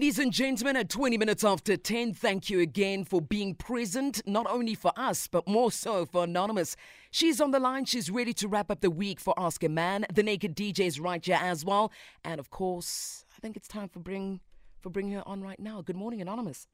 Ladies 0.00 0.18
and 0.18 0.32
gentlemen, 0.32 0.76
at 0.76 0.88
20 0.88 1.18
minutes 1.18 1.44
after 1.44 1.76
10, 1.76 2.14
thank 2.14 2.48
you 2.48 2.58
again 2.58 3.04
for 3.04 3.20
being 3.20 3.54
present, 3.54 4.26
not 4.26 4.46
only 4.48 4.74
for 4.74 4.92
us, 4.96 5.26
but 5.26 5.46
more 5.46 5.70
so 5.70 6.06
for 6.06 6.24
Anonymous. 6.24 6.74
She's 7.10 7.38
on 7.38 7.50
the 7.50 7.60
line. 7.60 7.84
She's 7.84 8.10
ready 8.10 8.32
to 8.32 8.48
wrap 8.48 8.70
up 8.70 8.80
the 8.80 8.90
week 8.90 9.20
for 9.20 9.34
Ask 9.36 9.62
a 9.62 9.68
Man. 9.68 10.06
The 10.10 10.22
Naked 10.22 10.56
DJ 10.56 10.86
is 10.86 10.98
right 10.98 11.22
here 11.22 11.38
as 11.38 11.66
well. 11.66 11.92
And 12.24 12.40
of 12.40 12.48
course, 12.48 13.26
I 13.36 13.40
think 13.42 13.58
it's 13.58 13.68
time 13.68 13.90
for 13.90 14.00
bring 14.00 14.40
for 14.80 14.88
bringing 14.88 15.12
her 15.12 15.28
on 15.28 15.42
right 15.42 15.60
now. 15.60 15.82
Good 15.82 15.96
morning, 15.96 16.22
Anonymous. 16.22 16.66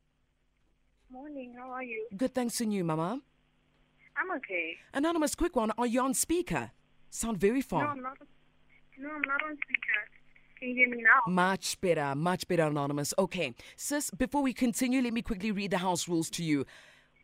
Morning, 1.11 1.56
how 1.58 1.72
are 1.72 1.82
you? 1.82 2.06
Good, 2.16 2.32
thanks 2.32 2.56
to 2.58 2.64
you, 2.64 2.84
Mama. 2.84 3.22
I'm 4.16 4.36
okay. 4.36 4.77
Anonymous, 4.95 5.34
quick 5.34 5.56
one. 5.56 5.72
Are 5.77 5.86
you 5.86 6.00
on 6.00 6.14
speaker? 6.14 6.70
Sound 7.11 7.38
very 7.38 7.61
far. 7.61 7.86
No. 7.86 7.90
I'm 7.90 8.02
not. 8.02 8.18
No, 8.98 9.08
I'm 9.08 9.22
not 9.22 9.43
on 9.43 9.56
speaker. 9.64 10.16
Can 10.67 10.75
you 10.75 10.85
hear 10.85 10.96
me 10.96 11.03
now? 11.05 11.33
Much 11.33 11.80
better, 11.80 12.17
much 12.17 12.48
better, 12.48 12.64
Anonymous. 12.64 13.15
Okay, 13.21 13.55
sis, 13.77 14.11
before 14.11 14.43
we 14.43 14.53
continue, 14.53 15.01
let 15.01 15.12
me 15.12 15.23
quickly 15.23 15.52
read 15.52 15.70
the 15.70 15.79
house 15.79 16.09
rules 16.09 16.29
to 16.30 16.43
you. 16.43 16.66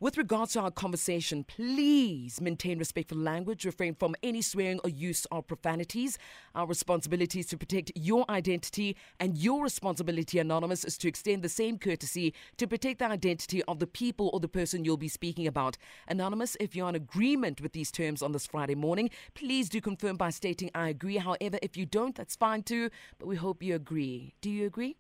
With 0.02 0.18
regards 0.18 0.54
to 0.54 0.60
our 0.62 0.72
conversation, 0.72 1.44
please 1.44 2.40
maintain 2.40 2.80
respectful 2.80 3.18
language, 3.18 3.64
refrain 3.64 3.94
from 3.94 4.16
any 4.20 4.42
swearing 4.42 4.80
or 4.82 4.90
use 4.90 5.26
of 5.26 5.46
profanities. 5.46 6.18
Our 6.56 6.66
responsibility 6.66 7.38
is 7.38 7.46
to 7.46 7.56
protect 7.56 7.92
your 7.94 8.28
identity, 8.28 8.96
and 9.20 9.38
your 9.38 9.62
responsibility, 9.62 10.40
Anonymous, 10.40 10.84
is 10.84 10.98
to 10.98 11.08
extend 11.08 11.44
the 11.44 11.48
same 11.48 11.78
courtesy 11.78 12.34
to 12.56 12.66
protect 12.66 12.98
the 12.98 13.06
identity 13.06 13.62
of 13.68 13.78
the 13.78 13.86
people 13.86 14.28
or 14.32 14.40
the 14.40 14.48
person 14.48 14.84
you'll 14.84 14.96
be 14.96 15.06
speaking 15.06 15.46
about. 15.46 15.78
Anonymous, 16.08 16.56
if 16.58 16.74
you're 16.74 16.88
in 16.88 16.96
agreement 16.96 17.60
with 17.60 17.70
these 17.72 17.92
terms 17.92 18.22
on 18.22 18.32
this 18.32 18.48
Friday 18.48 18.74
morning, 18.74 19.08
please 19.34 19.68
do 19.68 19.80
confirm 19.80 20.16
by 20.16 20.30
stating 20.30 20.68
I 20.74 20.88
agree. 20.88 21.18
However, 21.18 21.60
if 21.62 21.76
you 21.76 21.86
don't, 21.86 22.16
that's 22.16 22.34
fine 22.34 22.64
too, 22.64 22.90
but 23.20 23.28
we 23.28 23.36
hope 23.36 23.62
you 23.62 23.76
agree. 23.76 24.34
Do 24.40 24.50
you 24.50 24.66
agree? 24.66 24.96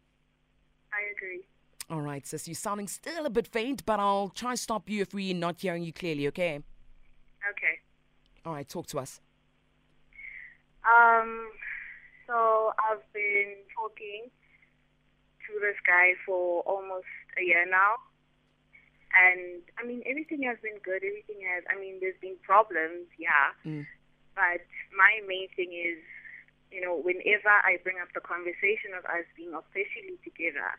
I 0.92 1.10
agree. 1.16 1.48
All 1.92 2.00
right, 2.00 2.26
sis, 2.26 2.48
you're 2.48 2.54
sounding 2.54 2.88
still 2.88 3.26
a 3.26 3.30
bit 3.30 3.46
faint, 3.46 3.84
but 3.84 4.00
I'll 4.00 4.30
try 4.30 4.54
stop 4.54 4.88
you 4.88 5.02
if 5.02 5.12
we're 5.12 5.34
not 5.34 5.60
hearing 5.60 5.82
you 5.82 5.92
clearly, 5.92 6.26
okay? 6.28 6.56
Okay. 7.50 7.76
All 8.46 8.54
right, 8.54 8.66
talk 8.66 8.86
to 8.86 8.98
us. 8.98 9.20
Um, 10.88 11.50
so 12.26 12.72
I've 12.80 13.04
been 13.12 13.60
talking 13.76 14.30
to 14.32 15.52
this 15.60 15.76
guy 15.86 16.14
for 16.24 16.62
almost 16.62 17.12
a 17.38 17.44
year 17.44 17.68
now. 17.68 18.00
And 19.12 19.60
I 19.76 19.84
mean, 19.84 20.00
everything 20.08 20.42
has 20.44 20.56
been 20.62 20.80
good. 20.82 21.04
Everything 21.04 21.44
has, 21.44 21.62
I 21.68 21.78
mean, 21.78 22.00
there's 22.00 22.16
been 22.22 22.36
problems, 22.40 23.04
yeah. 23.20 23.52
Mm. 23.68 23.84
But 24.34 24.64
my 24.96 25.20
main 25.28 25.52
thing 25.54 25.76
is, 25.76 26.00
you 26.72 26.80
know, 26.80 26.96
whenever 26.96 27.52
I 27.52 27.76
bring 27.84 28.00
up 28.00 28.08
the 28.14 28.24
conversation 28.24 28.96
of 28.96 29.04
us 29.04 29.28
being 29.36 29.52
officially 29.52 30.16
together, 30.24 30.72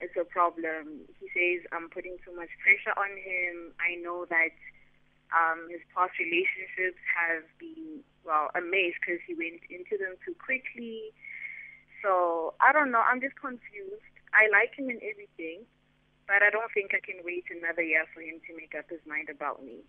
it's 0.00 0.16
a 0.16 0.24
problem. 0.24 1.08
He 1.20 1.26
says 1.32 1.64
I'm 1.72 1.88
putting 1.88 2.16
too 2.24 2.34
much 2.36 2.50
pressure 2.60 2.92
on 2.98 3.10
him. 3.16 3.72
I 3.80 3.96
know 4.00 4.26
that 4.28 4.52
um, 5.32 5.66
his 5.70 5.80
past 5.94 6.14
relationships 6.18 7.00
have 7.10 7.42
been, 7.58 8.04
well, 8.24 8.50
a 8.54 8.60
mess 8.60 8.94
because 9.00 9.18
he 9.26 9.34
went 9.34 9.64
into 9.72 9.96
them 9.98 10.14
too 10.24 10.36
quickly. 10.38 11.10
So 12.02 12.54
I 12.60 12.72
don't 12.72 12.92
know. 12.92 13.02
I'm 13.02 13.20
just 13.20 13.40
confused. 13.40 14.04
I 14.36 14.52
like 14.52 14.76
him 14.76 14.90
and 14.92 15.00
everything, 15.00 15.64
but 16.28 16.44
I 16.44 16.50
don't 16.50 16.70
think 16.74 16.92
I 16.92 17.00
can 17.00 17.24
wait 17.24 17.44
another 17.50 17.82
year 17.82 18.04
for 18.12 18.20
him 18.20 18.38
to 18.46 18.56
make 18.56 18.74
up 18.76 18.90
his 18.90 19.00
mind 19.08 19.28
about 19.32 19.64
me. 19.64 19.80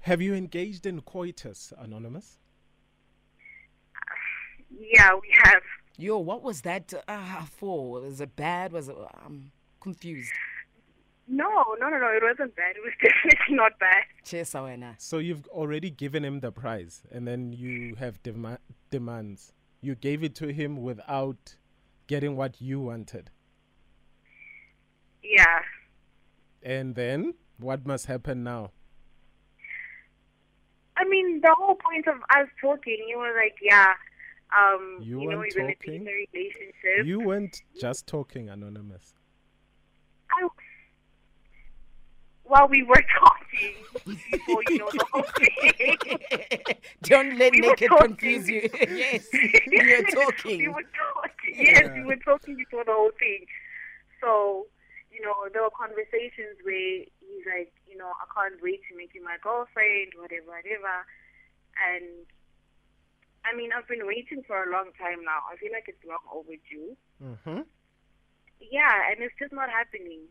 Have 0.00 0.20
you 0.20 0.34
engaged 0.34 0.84
in 0.84 1.00
coitus, 1.00 1.72
Anonymous? 1.78 2.38
Yeah, 4.72 5.10
we 5.14 5.28
have. 5.44 5.62
Yo, 5.98 6.18
what 6.18 6.42
was 6.42 6.62
that 6.62 6.92
uh, 7.06 7.42
for? 7.44 8.00
Was 8.00 8.20
it 8.20 8.34
bad? 8.34 8.72
Was 8.72 8.88
it. 8.88 8.96
I'm 9.24 9.52
confused. 9.80 10.32
No, 11.28 11.48
no, 11.78 11.88
no, 11.88 11.98
no. 11.98 12.08
It 12.08 12.22
wasn't 12.22 12.56
bad. 12.56 12.76
It 12.76 12.82
was 12.82 12.92
definitely 13.02 13.54
not 13.56 13.78
bad. 13.78 14.04
Cheers, 14.24 14.50
Awena. 14.52 14.94
So 14.98 15.18
you've 15.18 15.46
already 15.48 15.90
given 15.90 16.24
him 16.24 16.40
the 16.40 16.50
prize, 16.50 17.02
and 17.10 17.26
then 17.26 17.52
you 17.52 17.94
have 17.96 18.22
dema- 18.22 18.58
demands. 18.90 19.52
You 19.80 19.94
gave 19.94 20.22
it 20.22 20.34
to 20.36 20.48
him 20.48 20.82
without 20.82 21.56
getting 22.06 22.36
what 22.36 22.60
you 22.60 22.80
wanted. 22.80 23.30
Yeah. 25.22 25.60
And 26.62 26.94
then 26.94 27.34
what 27.58 27.86
must 27.86 28.06
happen 28.06 28.42
now? 28.44 28.70
I 30.96 31.04
mean, 31.04 31.40
the 31.40 31.54
whole 31.58 31.76
point 31.76 32.06
of 32.06 32.16
us 32.30 32.48
talking, 32.60 32.98
you 33.08 33.18
were 33.18 33.34
like, 33.36 33.56
yeah, 33.62 33.94
um, 34.56 34.98
You 35.00 35.20
you, 35.22 35.28
know, 35.30 35.38
weren't 35.38 35.54
you're 35.54 35.64
going 35.64 35.74
to 35.74 35.80
be 35.80 35.96
in 35.96 36.04
talking? 36.04 36.08
a 36.08 36.26
relationship. 36.32 37.06
You 37.06 37.20
weren't 37.20 37.62
just 37.80 38.06
talking, 38.06 38.48
Anonymous. 38.50 39.14
I, 40.30 40.48
while 42.44 42.68
we 42.68 42.82
were 42.82 43.02
talking, 43.20 43.74
before 44.30 44.62
you 44.68 44.78
know 44.78 44.90
the 44.92 45.04
whole 45.12 45.22
thing. 45.38 46.76
Don't 47.02 47.38
let 47.38 47.52
We 47.52 47.60
were 47.62 47.68
naked 47.68 47.90
confuse 47.98 48.48
you. 48.48 48.68
yes, 48.90 49.26
you're 49.66 50.02
talking. 50.04 50.58
we 50.58 50.68
were 50.68 50.82
talking. 51.14 51.54
Yes, 51.54 51.90
we 51.94 52.04
were 52.04 52.16
talking 52.16 52.56
before 52.56 52.84
the 52.84 52.92
whole 52.92 53.10
thing. 53.18 53.46
So, 54.20 54.66
you 55.10 55.20
know, 55.22 55.34
there 55.52 55.62
were 55.62 55.70
conversations 55.76 56.58
where 56.62 57.04
he's 57.20 57.44
like, 57.46 57.72
you 57.88 57.96
know, 57.96 58.08
I 58.20 58.26
can't 58.34 58.60
wait 58.62 58.80
to 58.90 58.96
make 58.96 59.14
you 59.14 59.24
my 59.24 59.36
girlfriend, 59.42 60.12
whatever, 60.16 60.46
whatever. 60.46 61.06
And 61.78 62.26
I 63.44 63.54
mean, 63.56 63.70
I've 63.74 63.88
been 63.88 64.06
waiting 64.06 64.42
for 64.46 64.62
a 64.62 64.70
long 64.70 64.92
time 64.98 65.24
now. 65.24 65.42
I 65.50 65.56
feel 65.56 65.72
like 65.72 65.86
it's 65.88 66.04
long 66.06 66.22
overdue. 66.30 66.96
Mm-hmm. 67.22 67.66
Yeah, 68.60 68.94
and 69.10 69.18
it's 69.20 69.34
just 69.38 69.52
not 69.52 69.68
happening. 69.68 70.22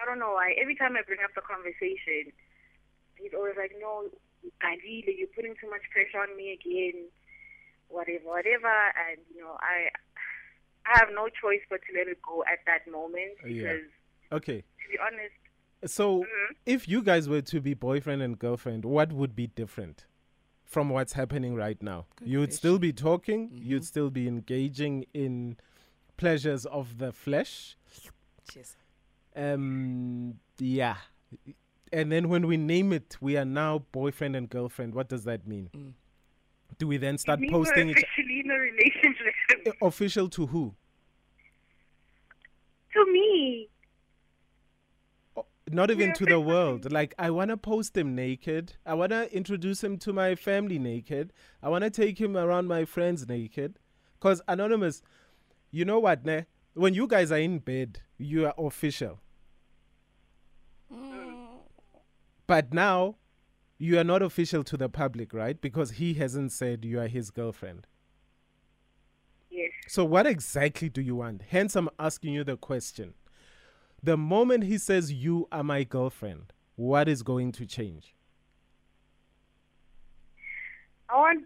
I 0.00 0.04
don't 0.06 0.18
know 0.18 0.32
why. 0.38 0.54
Every 0.60 0.76
time 0.76 0.94
I 0.96 1.02
bring 1.02 1.18
up 1.24 1.34
the 1.34 1.42
conversation, 1.42 2.30
he's 3.16 3.34
always 3.34 3.56
like, 3.58 3.72
"No, 3.80 4.06
Kadile, 4.62 5.10
you're 5.18 5.34
putting 5.34 5.54
too 5.60 5.68
much 5.70 5.82
pressure 5.90 6.22
on 6.22 6.36
me 6.36 6.52
again." 6.54 7.08
Whatever, 7.88 8.24
whatever, 8.24 8.74
and 9.10 9.18
you 9.34 9.40
know, 9.40 9.56
I, 9.60 9.88
I 10.86 10.98
have 10.98 11.08
no 11.14 11.28
choice 11.28 11.62
but 11.70 11.80
to 11.86 11.98
let 11.98 12.08
it 12.08 12.20
go 12.20 12.42
at 12.50 12.58
that 12.66 12.90
moment 12.90 13.38
Yeah. 13.46 13.78
Okay. 14.32 14.60
to 14.62 14.88
be 14.90 14.98
honest, 14.98 15.34
So 15.84 16.22
Mhm. 16.22 16.56
if 16.66 16.88
you 16.88 17.00
guys 17.02 17.28
were 17.28 17.42
to 17.42 17.60
be 17.60 17.74
boyfriend 17.74 18.22
and 18.22 18.38
girlfriend, 18.38 18.84
what 18.84 19.12
would 19.12 19.36
be 19.36 19.46
different 19.46 20.06
from 20.66 20.90
what's 20.90 21.14
happening 21.14 21.54
right 21.54 21.80
now? 21.82 22.06
Good 22.16 22.28
you 22.28 22.38
would 22.40 22.52
still 22.52 22.78
be 22.78 22.92
talking, 22.92 23.48
Mhm. 23.50 23.64
you'd 23.64 23.84
still 23.84 24.10
be 24.10 24.26
engaging 24.28 25.06
in 25.14 25.56
pleasures 26.16 26.66
of 26.66 26.98
the 26.98 27.12
flesh. 27.12 27.76
Cheers. 28.50 28.76
Um 29.34 30.40
yeah. 30.58 30.96
And 31.92 32.10
then 32.10 32.28
when 32.28 32.46
we 32.46 32.56
name 32.56 32.92
it, 32.92 33.16
we 33.20 33.36
are 33.36 33.44
now 33.44 33.78
boyfriend 33.92 34.34
and 34.34 34.50
girlfriend. 34.50 34.94
What 34.94 35.08
does 35.08 35.24
that 35.24 35.46
mean? 35.46 35.70
Mm. 35.74 35.92
Do 36.78 36.88
we 36.88 36.96
then 36.96 37.16
start 37.16 37.40
posting 37.48 37.90
each 37.90 37.98
officially 38.02 38.40
in 38.40 38.50
a 38.50 38.58
relationship. 38.58 39.34
official 39.82 40.28
to 40.30 40.46
who? 40.46 40.74
to 42.92 43.12
me, 43.12 43.68
Not 45.70 45.90
even 45.90 46.12
to 46.14 46.24
the 46.24 46.38
world. 46.38 46.92
Like 46.92 47.14
I 47.18 47.30
want 47.30 47.50
to 47.50 47.56
post 47.56 47.96
him 47.96 48.14
naked. 48.14 48.74
I 48.86 48.94
want 48.94 49.10
to 49.10 49.34
introduce 49.34 49.82
him 49.82 49.98
to 49.98 50.12
my 50.12 50.34
family 50.36 50.78
naked. 50.78 51.32
I 51.62 51.68
want 51.68 51.82
to 51.82 51.90
take 51.90 52.20
him 52.20 52.36
around 52.36 52.68
my 52.68 52.84
friends 52.84 53.26
naked. 53.28 53.78
Cuz 54.20 54.40
anonymous, 54.46 55.02
you 55.70 55.84
know 55.84 55.98
what, 55.98 56.24
ne? 56.24 56.46
When 56.74 56.94
you 56.94 57.06
guys 57.06 57.32
are 57.32 57.38
in 57.38 57.58
bed, 57.58 58.00
you 58.16 58.46
are 58.46 58.54
official. 58.58 59.20
Mm. 60.92 61.58
But 62.46 62.72
now 62.72 63.16
you 63.78 63.98
are 63.98 64.04
not 64.04 64.22
official 64.22 64.62
to 64.64 64.76
the 64.76 64.88
public, 64.88 65.34
right? 65.34 65.60
Because 65.60 65.92
he 65.92 66.14
hasn't 66.14 66.52
said 66.52 66.84
you 66.84 67.00
are 67.00 67.08
his 67.08 67.30
girlfriend. 67.30 67.86
yes. 69.50 69.70
So 69.88 70.04
what 70.04 70.26
exactly 70.26 70.88
do 70.88 71.00
you 71.02 71.16
want? 71.16 71.42
Hence 71.48 71.74
I'm 71.76 71.88
asking 71.98 72.34
you 72.34 72.44
the 72.44 72.56
question. 72.56 73.14
The 74.06 74.16
moment 74.16 74.62
he 74.62 74.78
says 74.78 75.12
you 75.12 75.48
are 75.50 75.64
my 75.64 75.82
girlfriend, 75.82 76.52
what 76.76 77.08
is 77.08 77.24
going 77.24 77.50
to 77.50 77.66
change? 77.66 78.14
I 81.10 81.16
want 81.16 81.42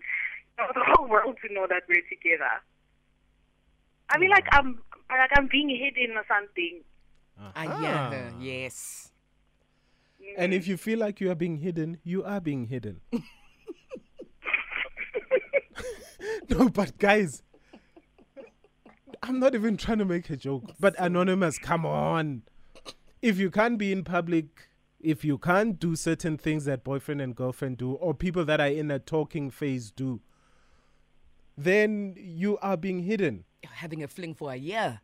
the 0.59 0.85
whole 0.89 1.09
world 1.09 1.39
to 1.41 1.55
know 1.55 1.67
that 1.67 1.85
we're 1.89 2.03
together. 2.11 2.51
I 4.11 4.19
mean, 4.19 4.29
like 4.29 4.45
I'm 4.53 4.79
like 5.09 5.31
I'm 5.39 5.49
being 5.51 5.71
hidden 5.71 6.19
or 6.19 6.25
something. 6.29 6.83
I 7.55 7.67
uh-huh. 7.67 7.79
hear 7.79 7.95
her. 7.95 8.31
Yes. 8.39 9.11
Mm. 10.21 10.35
And 10.37 10.53
if 10.53 10.69
you 10.69 10.77
feel 10.77 10.99
like 10.99 11.19
you 11.19 11.31
are 11.31 11.35
being 11.35 11.57
hidden, 11.57 11.97
you 12.05 12.23
are 12.25 12.43
being 12.43 12.67
hidden. 12.67 13.01
no, 16.51 16.69
but 16.69 16.99
guys, 16.99 17.43
I'm 19.23 19.39
not 19.39 19.55
even 19.55 19.77
trying 19.77 19.99
to 19.99 20.05
make 20.05 20.31
a 20.31 20.37
joke. 20.37 20.73
But 20.79 20.95
Anonymous, 20.99 21.59
come 21.59 21.85
on. 21.85 22.43
If 23.21 23.39
you 23.39 23.51
can't 23.51 23.79
be 23.79 23.93
in 23.93 24.03
public, 24.03 24.69
if 24.99 25.25
you 25.25 25.37
can't 25.39 25.79
do 25.79 25.95
certain 25.95 26.39
things 26.39 26.65
that 26.65 26.85
boyfriend 26.85 27.21
and 27.21 27.37
girlfriend 27.37 27.79
do, 27.79 27.93
or 27.93 28.15
people 28.15 28.45
that 28.47 28.61
are 28.61 28.69
in 28.69 28.91
a 28.91 28.99
talking 28.99 29.51
phase 29.51 29.91
do, 29.91 30.21
then 31.57 32.15
you 32.19 32.57
are 32.59 32.77
being 32.77 33.01
hidden. 33.01 33.45
having 33.63 34.03
a 34.03 34.09
fling 34.09 34.35
for 34.35 34.53
a 34.53 34.57
year. 34.57 35.01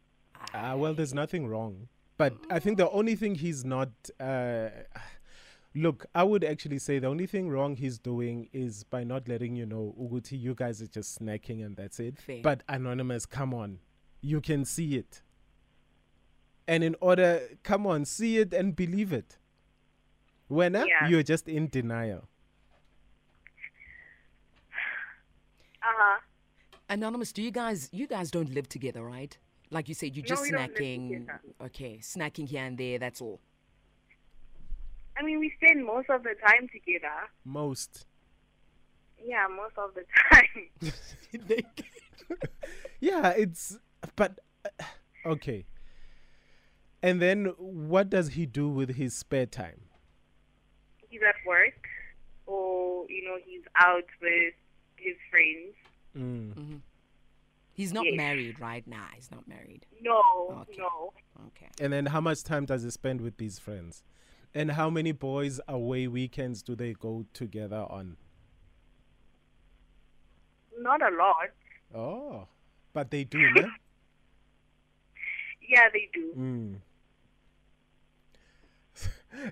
Ah, 0.54 0.74
well, 0.76 0.94
there's 0.94 1.14
nothing 1.14 1.46
wrong. 1.46 1.88
But 2.16 2.34
I 2.50 2.58
think 2.58 2.78
the 2.78 2.88
only 2.90 3.14
thing 3.14 3.34
he's 3.34 3.64
not. 3.64 3.90
Uh, 4.18 4.68
look, 5.74 6.06
I 6.14 6.22
would 6.22 6.42
actually 6.44 6.78
say 6.78 6.98
the 6.98 7.08
only 7.08 7.26
thing 7.26 7.50
wrong 7.50 7.76
he's 7.76 7.98
doing 7.98 8.48
is 8.54 8.84
by 8.84 9.04
not 9.04 9.28
letting 9.28 9.54
you 9.56 9.66
know, 9.66 9.94
Uguti, 10.00 10.40
you 10.40 10.54
guys 10.54 10.80
are 10.80 10.86
just 10.86 11.20
snacking 11.20 11.64
and 11.64 11.76
that's 11.76 12.00
it. 12.00 12.18
Fair. 12.18 12.40
But 12.42 12.62
Anonymous, 12.68 13.26
come 13.26 13.52
on. 13.52 13.80
You 14.26 14.40
can 14.40 14.64
see 14.64 14.96
it. 14.96 15.22
And 16.66 16.82
in 16.82 16.96
order, 17.00 17.40
come 17.62 17.86
on, 17.86 18.04
see 18.04 18.38
it 18.38 18.52
and 18.52 18.74
believe 18.74 19.12
it. 19.12 19.38
When 20.48 20.74
Yeah. 20.74 21.06
you're 21.08 21.22
just 21.22 21.48
in 21.48 21.68
denial. 21.68 22.28
Uh 25.80 25.94
huh. 25.96 26.20
Anonymous, 26.88 27.32
do 27.32 27.40
you 27.40 27.52
guys 27.52 27.88
you 27.92 28.08
guys 28.08 28.32
don't 28.32 28.52
live 28.52 28.68
together, 28.68 29.04
right? 29.04 29.38
Like 29.70 29.88
you 29.88 29.94
said, 29.94 30.16
you're 30.16 30.26
just 30.26 30.42
we 30.42 30.50
snacking. 30.50 31.28
Okay, 31.66 31.98
snacking 32.02 32.48
here 32.48 32.64
and 32.64 32.76
there. 32.76 32.98
That's 32.98 33.20
all. 33.20 33.40
I 35.16 35.22
mean, 35.22 35.38
we 35.38 35.52
spend 35.62 35.84
most 35.86 36.10
of 36.10 36.24
the 36.24 36.34
time 36.46 36.68
together. 36.72 37.14
Most. 37.44 38.06
Yeah, 39.24 39.46
most 39.48 39.76
of 39.78 39.94
the 39.94 40.04
time. 41.42 41.62
yeah, 43.00 43.30
it's. 43.30 43.78
But. 44.16 44.38
uh, 44.64 44.68
Okay. 45.24 45.66
And 47.02 47.20
then 47.20 47.46
what 47.58 48.08
does 48.10 48.28
he 48.30 48.46
do 48.46 48.68
with 48.68 48.94
his 48.96 49.14
spare 49.14 49.46
time? 49.46 49.80
he's 51.08 51.20
at 51.22 51.34
work, 51.46 51.86
or 52.46 53.06
you 53.08 53.24
know, 53.24 53.36
he's 53.44 53.62
out 53.76 54.04
with 54.20 54.54
his 54.96 55.14
friends. 55.30 55.74
Mm. 56.16 56.80
He's 57.72 57.92
not 57.92 58.04
Yes. 58.06 58.16
married 58.16 58.60
right 58.60 58.86
now. 58.86 59.06
He's 59.14 59.30
not 59.30 59.46
married. 59.48 59.84
No, 60.00 60.20
Okay. 60.62 60.76
no. 60.78 61.12
Okay. 61.48 61.68
And 61.80 61.92
then 61.92 62.06
how 62.06 62.20
much 62.20 62.42
time 62.42 62.64
does 62.66 62.82
he 62.84 62.90
spend 62.90 63.20
with 63.20 63.36
these 63.38 63.58
friends? 63.58 64.02
And 64.54 64.72
how 64.72 64.88
many 64.90 65.12
boys 65.12 65.60
away 65.68 66.06
weekends 66.08 66.62
do 66.62 66.74
they 66.76 66.92
go 66.94 67.26
together 67.32 67.84
on? 67.90 68.16
Not 70.78 71.02
a 71.02 71.10
lot. 71.16 71.50
Oh, 71.94 72.48
but 72.92 73.10
they 73.10 73.24
do, 73.24 73.38
no? 73.54 73.68
Yeah, 75.68 75.88
they 75.92 76.08
do. 76.12 76.32
Mm. 76.38 76.76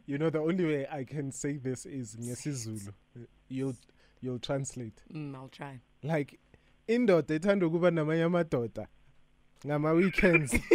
you 0.06 0.18
know, 0.18 0.30
the 0.30 0.40
only 0.40 0.64
way 0.64 0.86
I 0.90 1.04
can 1.04 1.32
say 1.32 1.56
this 1.56 1.86
is 1.86 2.16
ngesizulu. 2.16 2.92
You'll 3.48 3.74
you'll 4.20 4.38
translate. 4.38 5.02
Mm, 5.12 5.34
I'll 5.34 5.48
try. 5.48 5.80
Like 6.02 6.38
indoda 6.88 7.34
ethanda 7.34 7.66
ukuba 7.66 7.90
namanye 7.90 8.22
amadoda 8.24 8.86
ngama 9.66 9.92
weekends 9.92 10.54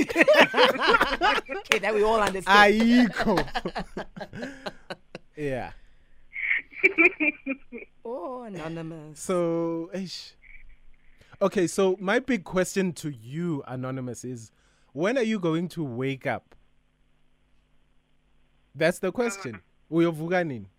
Okay, 1.60 1.80
that 1.80 1.94
we 1.94 2.04
all 2.04 2.20
understand. 2.22 2.82
ayikho. 2.82 3.46
yeah. 5.38 5.72
oh, 8.06 8.44
anonymous. 8.44 9.20
So, 9.20 9.92
eish. 9.94 10.34
okay. 11.42 11.68
So 11.68 11.96
my 12.00 12.20
big 12.20 12.44
question 12.44 12.94
to 12.94 13.10
you, 13.12 13.64
anonymous, 13.68 14.24
is 14.26 14.52
when 14.94 15.18
are 15.18 15.24
you 15.24 15.40
going 15.40 15.68
to 15.70 15.84
wake 15.84 16.28
up? 16.28 16.56
That's 18.76 19.00
the 19.00 19.12
question. 19.12 19.62
Uyovuka 19.92 20.46
nini? 20.46 20.70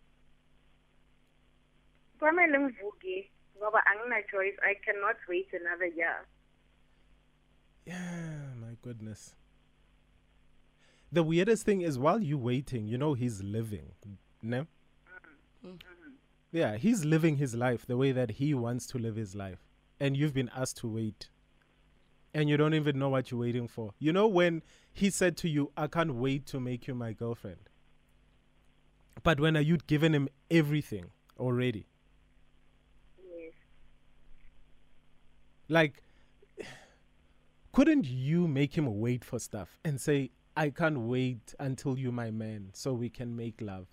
Kwamele 2.19 2.59
ngivuke 2.59 3.31
ngoba 3.59 3.83
angina 3.87 4.23
choice. 4.31 4.57
I 4.63 4.75
cannot 4.85 5.17
wait 5.29 5.49
another 5.53 5.87
year. 5.87 6.27
Yeah, 7.87 8.55
my 8.61 8.77
goodness. 8.83 9.35
The 11.13 11.23
weirdest 11.23 11.65
thing 11.65 11.81
is 11.83 11.99
while 11.99 12.23
you 12.23 12.39
waiting, 12.39 12.87
you 12.87 12.97
know 12.97 13.15
he's 13.15 13.43
living. 13.43 13.93
No? 14.43 14.67
Mm-hmm. 15.67 15.77
Yeah, 16.53 16.77
he's 16.77 17.05
living 17.05 17.37
his 17.37 17.55
life 17.55 17.85
the 17.87 17.97
way 17.97 18.13
that 18.13 18.33
he 18.33 18.55
wants 18.55 18.87
to 18.89 18.99
live 18.99 19.17
his 19.17 19.35
life. 19.35 19.59
And 19.99 20.17
you've 20.17 20.35
been 20.35 20.51
asked 20.57 20.79
to 20.79 20.89
wait. 20.89 21.29
And 22.33 22.49
you 22.49 22.57
don't 22.57 22.75
even 22.75 22.99
know 22.99 23.09
what 23.09 23.31
you're 23.31 23.41
waiting 23.41 23.67
for. 23.67 23.93
You 23.99 24.13
know 24.13 24.29
when 24.29 24.63
he 24.93 25.11
said 25.11 25.37
to 25.39 25.49
you, 25.49 25.73
I 25.77 25.89
can't 25.89 26.15
wait 26.15 26.47
to 26.47 26.61
make 26.61 26.87
you 26.87 26.95
my 26.95 27.13
girlfriend. 27.13 27.69
But 29.23 29.41
when 29.41 29.57
are 29.57 29.63
you 29.63 29.79
given 29.87 30.15
him 30.15 30.29
everything 30.51 31.07
already? 31.39 31.87
Yes. 33.19 33.53
Like, 35.69 36.03
couldn't 37.73 38.07
you 38.07 38.47
make 38.47 38.79
him 38.79 39.01
wait 39.01 39.25
for 39.25 39.39
stuff 39.39 39.79
and 39.85 40.01
say, 40.01 40.31
I 40.57 40.71
can't 40.71 41.01
wait 41.01 41.55
until 41.59 41.99
you're 41.99 42.13
my 42.13 42.31
man 42.31 42.71
so 42.73 42.93
we 42.93 43.09
can 43.11 43.35
make 43.37 43.61
love? 43.61 43.87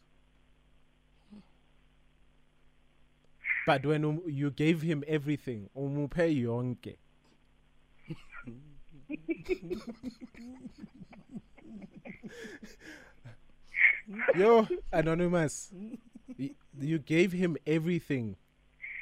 But 3.66 3.86
when 3.86 4.22
you 4.26 4.50
gave 4.50 4.82
him 4.82 5.04
everything, 5.08 5.70
umuphe 5.76 6.44
yonke. 6.44 6.96
Yo, 14.36 14.68
anonymous. 14.92 15.72
You 16.80 17.00
gave 17.00 17.32
him 17.32 17.58
everything 17.66 18.36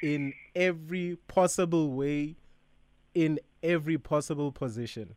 in 0.02 0.32
every 0.54 1.16
possible 1.28 1.92
way, 1.92 2.36
in 3.14 3.38
every 3.62 3.98
possible 3.98 4.52
position. 4.52 5.14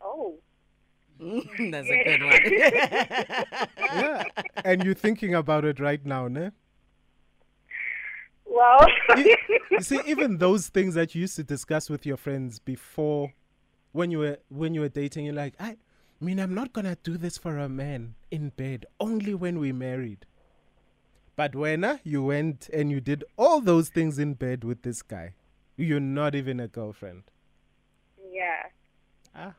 Oh. 0.00 0.38
That's 1.20 1.88
a 1.88 2.04
good 2.04 2.22
one. 2.22 2.40
Yeah. 3.92 4.24
and 4.64 4.82
you're 4.84 4.94
thinking 4.94 5.34
about 5.34 5.64
it 5.66 5.78
right 5.78 6.04
now, 6.04 6.26
ne? 6.28 6.50
Well. 8.54 8.86
You, 9.16 9.36
you 9.70 9.80
see, 9.88 10.00
even 10.06 10.38
those 10.38 10.68
things 10.68 10.94
that 10.94 11.14
you 11.14 11.22
used 11.22 11.36
to 11.36 11.42
discuss 11.42 11.88
with 11.88 12.04
your 12.04 12.16
friends 12.18 12.58
before 12.58 13.32
when 13.92 14.10
you 14.10 14.18
were 14.18 14.38
when 14.48 14.74
you 14.74 14.80
were 14.82 14.88
dating, 14.88 15.24
you're 15.26 15.34
like, 15.34 15.54
I 15.58 15.76
mean 16.20 16.38
I'm 16.38 16.54
not 16.54 16.72
gonna 16.72 16.96
do 17.02 17.16
this 17.16 17.38
for 17.38 17.58
a 17.58 17.68
man 17.68 18.14
in 18.30 18.50
bed, 18.50 18.86
only 19.00 19.34
when 19.34 19.58
we 19.58 19.72
married. 19.72 20.26
But 21.34 21.54
when 21.54 21.82
uh, 21.82 21.98
you 22.04 22.22
went 22.22 22.68
and 22.72 22.90
you 22.90 23.00
did 23.00 23.24
all 23.38 23.60
those 23.62 23.88
things 23.88 24.18
in 24.18 24.34
bed 24.34 24.64
with 24.64 24.82
this 24.82 25.00
guy, 25.02 25.34
you're 25.76 25.98
not 26.00 26.34
even 26.34 26.60
a 26.60 26.68
girlfriend. 26.68 27.22
yeah. 28.32 28.64
Ah. 29.34 29.54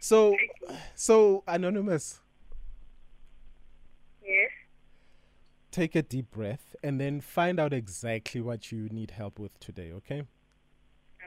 So, 0.00 0.36
so 0.94 1.42
anonymous, 1.48 2.20
Yes. 4.22 4.50
Take 5.76 5.94
a 5.94 6.02
deep 6.02 6.30
breath 6.30 6.74
and 6.82 6.98
then 6.98 7.20
find 7.20 7.60
out 7.60 7.74
exactly 7.74 8.40
what 8.40 8.72
you 8.72 8.88
need 8.88 9.10
help 9.10 9.38
with 9.38 9.58
today. 9.60 9.92
Okay? 9.92 10.22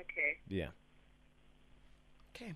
Okay. 0.02 0.38
Yeah. 0.48 0.70
okay. 2.36 2.54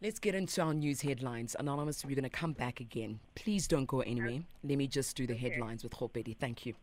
Let's 0.00 0.20
get 0.20 0.36
into 0.36 0.62
our 0.62 0.72
news 0.72 1.00
headlines. 1.00 1.56
Anonymous, 1.58 2.04
we're 2.04 2.14
going 2.14 2.22
to 2.22 2.28
come 2.28 2.52
back 2.52 2.78
again. 2.78 3.18
Please 3.34 3.66
don't 3.66 3.86
go 3.86 4.02
anywhere. 4.02 4.42
Let 4.62 4.78
me 4.78 4.86
just 4.86 5.16
do 5.16 5.26
the 5.26 5.34
headlines 5.34 5.82
with 5.82 5.94
Hopedi. 5.94 6.36
Thank 6.36 6.66
you. 6.66 6.74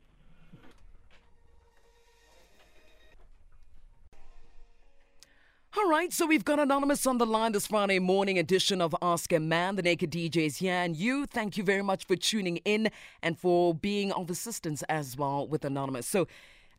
Right, 5.91 6.13
so 6.13 6.25
we've 6.25 6.45
got 6.45 6.57
Anonymous 6.57 7.05
on 7.05 7.17
the 7.17 7.25
line 7.25 7.51
this 7.51 7.67
Friday 7.67 7.99
morning 7.99 8.39
edition 8.39 8.79
of 8.79 8.95
Ask 9.01 9.33
a 9.33 9.41
Man. 9.41 9.75
The 9.75 9.81
Naked 9.81 10.09
DJ 10.09 10.45
is 10.45 10.55
here, 10.55 10.75
and 10.75 10.95
you, 10.95 11.25
thank 11.25 11.57
you 11.57 11.65
very 11.65 11.81
much 11.81 12.05
for 12.05 12.15
tuning 12.15 12.57
in 12.63 12.89
and 13.21 13.37
for 13.37 13.75
being 13.75 14.13
of 14.13 14.29
assistance 14.29 14.83
as 14.83 15.17
well 15.17 15.45
with 15.45 15.65
Anonymous. 15.65 16.07
So, 16.07 16.29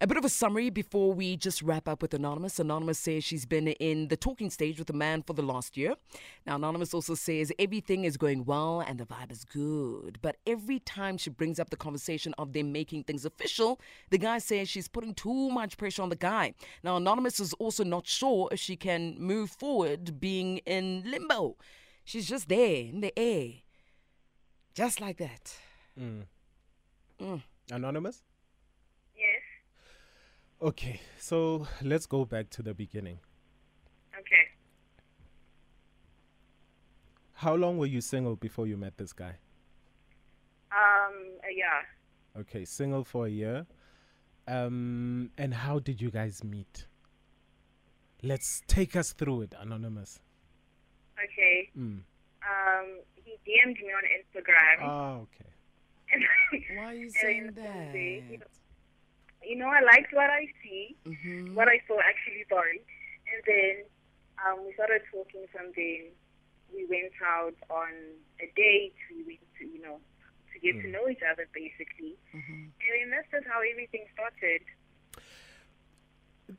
a 0.02 0.06
bit 0.08 0.16
of 0.16 0.24
a 0.24 0.28
summary 0.28 0.68
before 0.68 1.12
we 1.12 1.36
just 1.36 1.62
wrap 1.62 1.86
up 1.86 2.02
with 2.02 2.12
Anonymous. 2.12 2.58
Anonymous 2.58 2.98
says 2.98 3.22
she's 3.22 3.46
been 3.46 3.68
in 3.68 4.08
the 4.08 4.16
talking 4.16 4.50
stage 4.50 4.80
with 4.80 4.90
a 4.90 4.92
man 4.92 5.22
for 5.22 5.32
the 5.32 5.42
last 5.42 5.76
year. 5.76 5.94
Now, 6.44 6.56
Anonymous 6.56 6.92
also 6.92 7.14
says 7.14 7.52
everything 7.56 8.02
is 8.02 8.16
going 8.16 8.44
well 8.44 8.80
and 8.80 8.98
the 8.98 9.06
vibe 9.06 9.30
is 9.30 9.44
good. 9.44 10.18
But 10.20 10.38
every 10.44 10.80
time 10.80 11.18
she 11.18 11.30
brings 11.30 11.60
up 11.60 11.70
the 11.70 11.76
conversation 11.76 12.34
of 12.36 12.52
them 12.52 12.72
making 12.72 13.04
things 13.04 13.24
official, 13.24 13.80
the 14.10 14.18
guy 14.18 14.38
says 14.38 14.68
she's 14.68 14.88
putting 14.88 15.14
too 15.14 15.50
much 15.50 15.76
pressure 15.76 16.02
on 16.02 16.08
the 16.08 16.16
guy. 16.16 16.54
Now, 16.82 16.96
Anonymous 16.96 17.38
is 17.38 17.52
also 17.54 17.84
not 17.84 18.08
sure 18.08 18.48
if 18.50 18.58
she 18.58 18.74
can 18.74 19.14
move 19.20 19.50
forward 19.52 20.18
being 20.18 20.58
in 20.66 21.04
limbo. 21.06 21.56
She's 22.04 22.28
just 22.28 22.48
there 22.48 22.74
in 22.74 23.02
the 23.02 23.16
air. 23.16 23.50
Just 24.74 25.00
like 25.00 25.18
that. 25.18 25.56
Mm. 25.96 26.22
Mm. 27.20 27.42
Anonymous? 27.70 28.24
Yes. 30.62 30.68
Okay, 30.68 31.00
so 31.18 31.66
let's 31.82 32.06
go 32.06 32.24
back 32.24 32.50
to 32.50 32.62
the 32.62 32.74
beginning. 32.74 33.18
Okay. 34.18 34.46
How 37.34 37.54
long 37.54 37.78
were 37.78 37.86
you 37.86 38.00
single 38.00 38.36
before 38.36 38.66
you 38.66 38.76
met 38.76 38.96
this 38.96 39.12
guy? 39.12 39.36
Um. 40.70 41.12
uh, 41.42 41.48
yeah. 41.54 42.40
Okay, 42.40 42.64
single 42.64 43.04
for 43.04 43.26
a 43.26 43.30
year. 43.30 43.66
Um, 44.48 45.30
and 45.36 45.52
how 45.54 45.78
did 45.78 46.00
you 46.00 46.10
guys 46.10 46.42
meet? 46.42 46.86
Let's 48.22 48.62
take 48.66 48.96
us 48.96 49.12
through 49.12 49.42
it, 49.42 49.54
Anonymous. 49.58 50.20
Okay. 51.22 51.70
Mm. 51.76 52.02
Um, 52.42 52.86
he 53.14 53.32
DM'd 53.46 53.78
me 53.80 53.92
on 53.92 54.02
Instagram. 54.18 54.88
Oh, 54.88 55.26
okay. 55.26 56.76
Why 56.76 56.84
are 56.86 56.94
you 56.94 57.04
And 57.06 57.12
saying 57.12 57.50
then 57.54 57.64
that? 57.64 58.48
Sunday, 59.42 59.50
you 59.54 59.58
know, 59.58 59.68
I 59.68 59.80
liked 59.82 60.12
what 60.12 60.30
I 60.30 60.46
see, 60.62 60.96
Mm-hmm. 61.06 61.54
what 61.54 61.68
I 61.68 61.80
saw 61.86 61.98
actually, 62.00 62.44
sorry. 62.48 62.80
And 63.32 63.42
then 63.46 63.84
um, 64.46 64.64
we 64.66 64.72
started 64.74 65.02
talking 65.12 65.46
something. 65.56 66.10
We 66.74 66.86
went 66.88 67.12
out 67.24 67.54
on 67.70 67.90
a 68.40 68.46
date. 68.56 68.94
We 69.10 69.24
went 69.26 69.40
to, 69.58 69.64
you 69.64 69.82
know, 69.82 69.98
to 70.52 70.58
get 70.60 70.80
to 70.82 70.88
know 70.88 71.08
each 71.08 71.20
other 71.30 71.46
basically. 71.54 72.16
Mm-hmm. 72.34 72.52
And 72.52 72.90
then 72.94 73.10
that's 73.10 73.30
just 73.30 73.46
how 73.46 73.60
everything 73.70 74.04
started. 74.14 74.62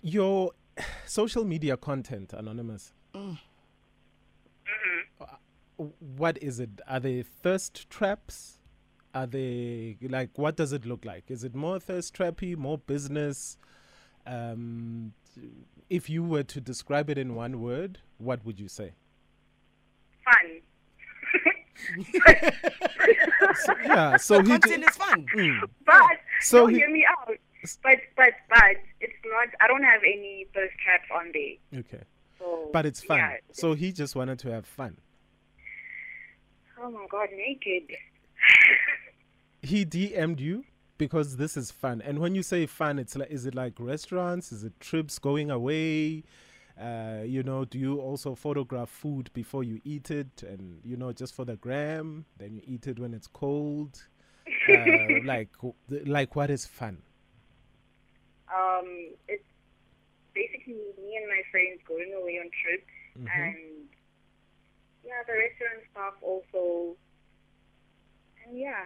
Your 0.02 0.52
social 1.06 1.46
media 1.46 1.78
content, 1.78 2.34
Anonymous. 2.34 2.94
hmm 3.14 3.34
What 6.18 6.42
is 6.42 6.60
it? 6.60 6.82
Are 6.88 7.00
they 7.00 7.22
thirst 7.24 7.90
traps? 7.90 8.60
Are 9.14 9.28
they 9.28 9.98
like 10.02 10.38
what 10.38 10.56
does 10.56 10.74
it 10.74 10.86
look 10.86 11.06
like? 11.06 11.26
Is 11.30 11.44
it 11.44 11.54
more 11.54 11.80
thirst 11.80 12.16
trappy, 12.16 12.56
more 12.58 12.78
business? 12.80 13.58
Um, 14.26 15.14
if 15.90 16.10
you 16.10 16.24
were 16.24 16.44
to 16.44 16.62
describe 16.62 17.10
it 17.10 17.18
in 17.18 17.36
one 17.36 17.62
word, 17.62 18.00
what 18.18 18.44
would 18.46 18.60
you 18.60 18.68
say? 18.68 18.94
Fun. 20.26 20.62
Yeah, 23.86 24.18
so 24.18 24.42
he 24.42 24.48
Content 24.50 24.84
ju- 24.84 24.90
is 24.90 24.96
fun. 24.98 25.26
Mm. 25.36 25.62
But 25.86 25.96
So 26.42 26.68
he- 26.68 26.78
hear 26.78 26.90
me 26.90 27.06
out. 27.06 27.36
But 27.82 27.98
but 28.18 28.34
but 28.50 28.76
it's 29.00 29.14
not. 29.26 29.48
I 29.62 29.68
don't 29.68 29.84
have 29.84 30.02
any 30.04 30.48
thirst 30.54 30.74
traps 30.84 31.08
on 31.16 31.32
there. 31.34 31.80
okay, 31.80 32.04
So 32.40 32.70
but 32.74 32.86
it's 32.86 33.02
fun. 33.04 33.18
Yeah. 33.20 33.38
So 33.52 33.74
he 33.74 33.92
just 33.94 34.16
wanted 34.16 34.40
to 34.40 34.52
have 34.52 34.66
fun. 34.66 34.98
Oh 36.82 36.92
my 36.92 37.06
God, 37.10 37.30
naked. 37.38 37.84
He 39.64 39.86
DM'd 39.86 40.40
you 40.40 40.66
because 40.98 41.38
this 41.38 41.58
is 41.58 41.72
fun. 41.72 42.02
And 42.04 42.20
when 42.20 42.36
you 42.36 42.44
say 42.44 42.66
fun, 42.68 43.00
it's 43.00 43.16
like 43.16 43.32
is 43.32 43.46
it 43.46 43.56
like 43.56 43.74
restaurants? 43.80 44.52
Is 44.52 44.64
it 44.64 44.80
trips 44.80 45.18
going 45.20 45.50
away? 45.50 46.24
Uh, 46.80 47.22
you 47.26 47.44
know, 47.44 47.66
do 47.66 47.78
you 47.80 48.00
also 48.00 48.36
photograph 48.36 48.90
food 48.90 49.30
before 49.34 49.64
you 49.64 49.80
eat 49.86 50.10
it, 50.12 50.42
and 50.44 50.82
you 50.84 50.98
know, 50.98 51.14
just 51.14 51.34
for 51.34 51.46
the 51.46 51.56
gram? 51.56 52.26
Then 52.38 52.54
you 52.56 52.62
eat 52.66 52.88
it 52.88 53.00
when 53.00 53.14
it's 53.14 53.28
cold. 53.28 54.04
Uh, 54.70 54.76
like, 55.24 55.50
like 56.06 56.36
what 56.36 56.50
is 56.50 56.66
fun? 56.66 57.02
um, 58.54 59.10
it's 59.28 59.44
basically 60.36 60.74
me 61.02 61.16
and 61.18 61.28
my 61.28 61.42
friends 61.52 61.80
going 61.88 62.14
away 62.22 62.38
on 62.40 62.50
trips, 62.62 62.94
Mhm. 63.18 63.48
and 63.48 63.56
yeah, 65.04 65.22
the 65.26 65.34
restaurant 65.34 65.82
staff 65.92 66.14
also, 66.22 66.96
and 68.46 68.58
yeah, 68.60 68.84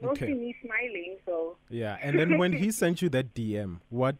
mostly 0.00 0.26
Okay. 0.28 0.34
me 0.34 0.54
smiling. 0.64 1.18
So 1.26 1.56
Yeah, 1.70 1.98
and 2.02 2.18
then 2.18 2.38
when 2.38 2.52
he 2.54 2.70
sent 2.80 3.02
you 3.02 3.08
that 3.10 3.34
DM, 3.34 3.80
what, 3.88 4.16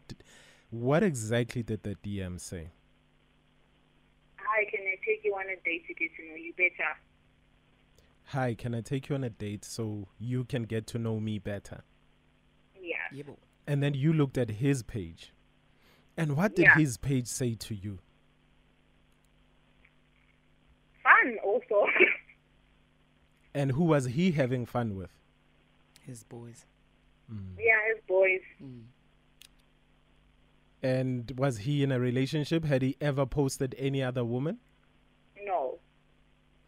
what 0.69 1.03
exactly 1.03 1.63
did 1.63 1.83
the 1.83 1.95
DM 1.95 2.39
say? 2.39 2.69
hi, 4.37 4.65
can 4.71 4.81
I 4.81 4.95
take 5.05 5.23
you 5.23 5.33
on 5.35 5.45
a 5.45 5.55
date 5.63 5.85
to 5.87 5.93
get 5.93 6.09
to 6.17 6.23
know 6.27 6.35
you 6.35 6.53
better? 6.57 6.89
Hi, 8.25 8.55
can 8.55 8.73
I 8.75 8.81
take 8.81 9.07
you 9.09 9.15
on 9.15 9.23
a 9.23 9.29
date 9.29 9.63
so 9.63 10.07
you 10.17 10.43
can 10.43 10.63
get 10.63 10.85
to 10.87 10.97
know 10.99 11.19
me 11.19 11.37
better? 11.39 11.83
Yeah. 12.75 12.97
Yeah, 13.13 13.23
And 13.67 13.81
then 13.83 13.93
you 13.93 14.11
looked 14.11 14.37
at 14.37 14.49
his 14.49 14.81
page. 14.83 15.33
And 16.17 16.35
what 16.35 16.55
did 16.55 16.65
Yeah. 16.65 16.75
his 16.77 16.97
page 16.97 17.27
say 17.27 17.53
to 17.55 17.75
you? 17.75 17.99
Fun 21.03 21.37
also. 21.43 21.85
And 23.53 23.71
who 23.71 23.83
was 23.85 24.05
he 24.05 24.31
having 24.31 24.65
fun 24.65 24.95
with? 24.95 25.11
His 26.09 26.23
boys. 26.23 26.65
yeah, 27.57 27.77
his 27.93 28.03
boys. 28.07 28.41
Mm. 28.61 28.83
And 30.81 31.31
was 31.37 31.59
he 31.59 31.83
in 31.83 31.91
a 31.91 31.99
relationship? 31.99 32.65
Had 32.65 32.81
he 32.81 32.95
ever 32.99 33.25
posted 33.25 33.75
any 33.77 34.01
other 34.01 34.25
woman? 34.25 34.59
No. 35.43 35.79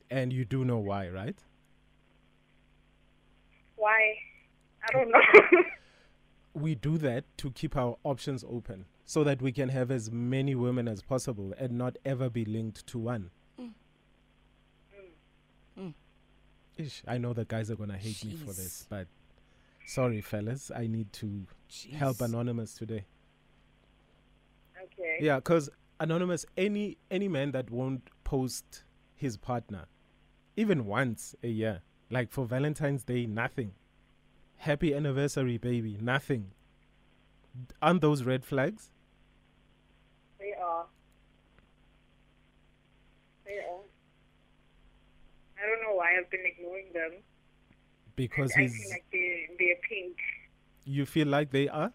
And 0.10 0.32
you 0.32 0.46
do 0.46 0.64
know 0.66 0.78
why, 0.78 1.10
right? 1.10 1.38
Why? 3.78 4.16
I 4.88 4.92
don't 4.94 5.10
know. 5.10 5.20
We 6.54 6.76
do 6.76 6.98
that 6.98 7.24
to 7.38 7.52
keep 7.52 7.78
our 7.78 7.96
options 8.04 8.44
open 8.44 8.84
so 9.06 9.24
that 9.24 9.42
we 9.42 9.54
can 9.54 9.70
have 9.70 9.90
as 9.90 10.12
many 10.12 10.54
women 10.54 10.86
as 10.86 11.02
possible 11.02 11.54
and 11.58 11.78
not 11.78 11.96
ever 12.04 12.30
be 12.30 12.44
linked 12.44 12.86
to 12.88 13.00
one. 13.00 13.32
Mm. 15.80 15.94
Ish, 16.78 17.04
I 17.08 17.18
know 17.18 17.32
the 17.34 17.46
guys 17.46 17.72
are 17.72 17.76
going 17.76 17.90
to 17.90 17.98
hate 17.98 18.26
me 18.26 18.36
for 18.36 18.54
this, 18.54 18.86
but 18.90 19.08
sorry, 19.86 20.22
fellas. 20.22 20.72
I 20.76 20.88
need 20.88 21.12
to 21.14 21.46
help 21.94 22.22
Anonymous 22.22 22.74
today. 22.74 23.06
okay. 24.84 25.18
Yeah, 25.20 25.38
because 25.38 25.70
anonymous, 26.00 26.46
any 26.58 26.98
any 27.10 27.28
man 27.28 27.52
that 27.52 27.70
won't 27.70 28.10
post 28.24 28.84
his 29.16 29.38
partner, 29.38 29.86
even 30.56 30.86
once 30.86 31.36
a 31.44 31.48
year, 31.48 31.82
like 32.10 32.32
for 32.32 32.46
Valentine's 32.46 33.04
Day, 33.04 33.26
nothing. 33.26 33.74
Happy 34.58 34.94
anniversary, 34.94 35.58
baby, 35.58 35.98
nothing. 36.00 36.52
Aren't 37.82 38.02
those 38.02 38.24
red 38.24 38.46
flags? 38.46 38.92
They 40.40 40.54
are. 40.54 40.86
They 43.46 43.58
are. 43.58 43.82
I 45.58 45.68
don't 45.68 45.82
know 45.84 45.96
why 45.96 46.18
I've 46.18 46.30
been 46.30 46.46
ignoring 46.46 46.88
them. 46.94 47.12
Because 48.28 48.52
and 48.56 48.64
he's. 48.64 48.74
acting 48.74 48.92
like 48.92 49.06
they're, 49.12 49.58
they're 49.60 49.76
pink. 49.90 50.18
You 50.86 51.06
feel 51.06 51.28
like 51.28 51.52
they 51.52 51.68
are. 51.70 51.92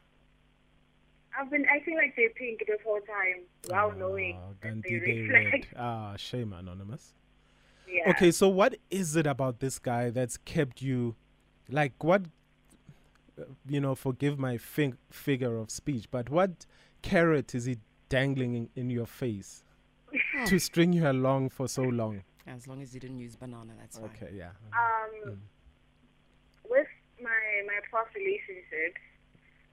I've 1.38 1.50
been 1.50 1.66
acting 1.66 1.96
like 1.96 2.14
they're 2.16 2.30
pink 2.30 2.60
the 2.66 2.78
whole 2.84 3.00
time, 3.00 3.44
while 3.68 3.92
knowing 3.92 4.38
Ah, 4.42 4.48
that 4.62 4.68
Gandhi, 4.82 4.98
they're 4.98 5.06
they 5.06 5.20
red 5.28 5.52
red. 5.52 5.66
Ah, 5.76 6.16
shame, 6.16 6.52
anonymous. 6.52 7.12
Yeah. 7.88 8.10
Okay, 8.10 8.30
so 8.30 8.48
what 8.48 8.76
is 8.90 9.16
it 9.16 9.26
about 9.26 9.60
this 9.60 9.78
guy 9.78 10.10
that's 10.10 10.38
kept 10.38 10.80
you, 10.82 11.14
like 11.70 12.02
what, 12.02 12.22
uh, 13.38 13.44
you 13.68 13.80
know, 13.80 13.94
forgive 13.94 14.38
my 14.38 14.56
fig- 14.56 14.96
figure 15.10 15.58
of 15.58 15.70
speech, 15.70 16.06
but 16.10 16.30
what 16.30 16.64
carrot 17.02 17.54
is 17.54 17.66
he 17.66 17.76
dangling 18.08 18.54
in, 18.54 18.68
in 18.74 18.90
your 18.90 19.06
face 19.06 19.62
to 20.46 20.58
string 20.58 20.92
you 20.94 21.08
along 21.08 21.50
for 21.50 21.68
so 21.68 21.82
long? 21.82 22.22
As 22.46 22.66
long 22.66 22.80
as 22.80 22.94
you 22.94 23.00
didn't 23.00 23.18
use 23.18 23.36
banana, 23.36 23.72
that's 23.78 23.98
fine. 23.98 24.06
Okay, 24.16 24.30
yeah. 24.34 24.50
Um, 24.72 25.32
Mm. 25.32 25.36
My 27.26 27.66
my 27.66 27.82
past 27.90 28.14
relationships, 28.14 29.02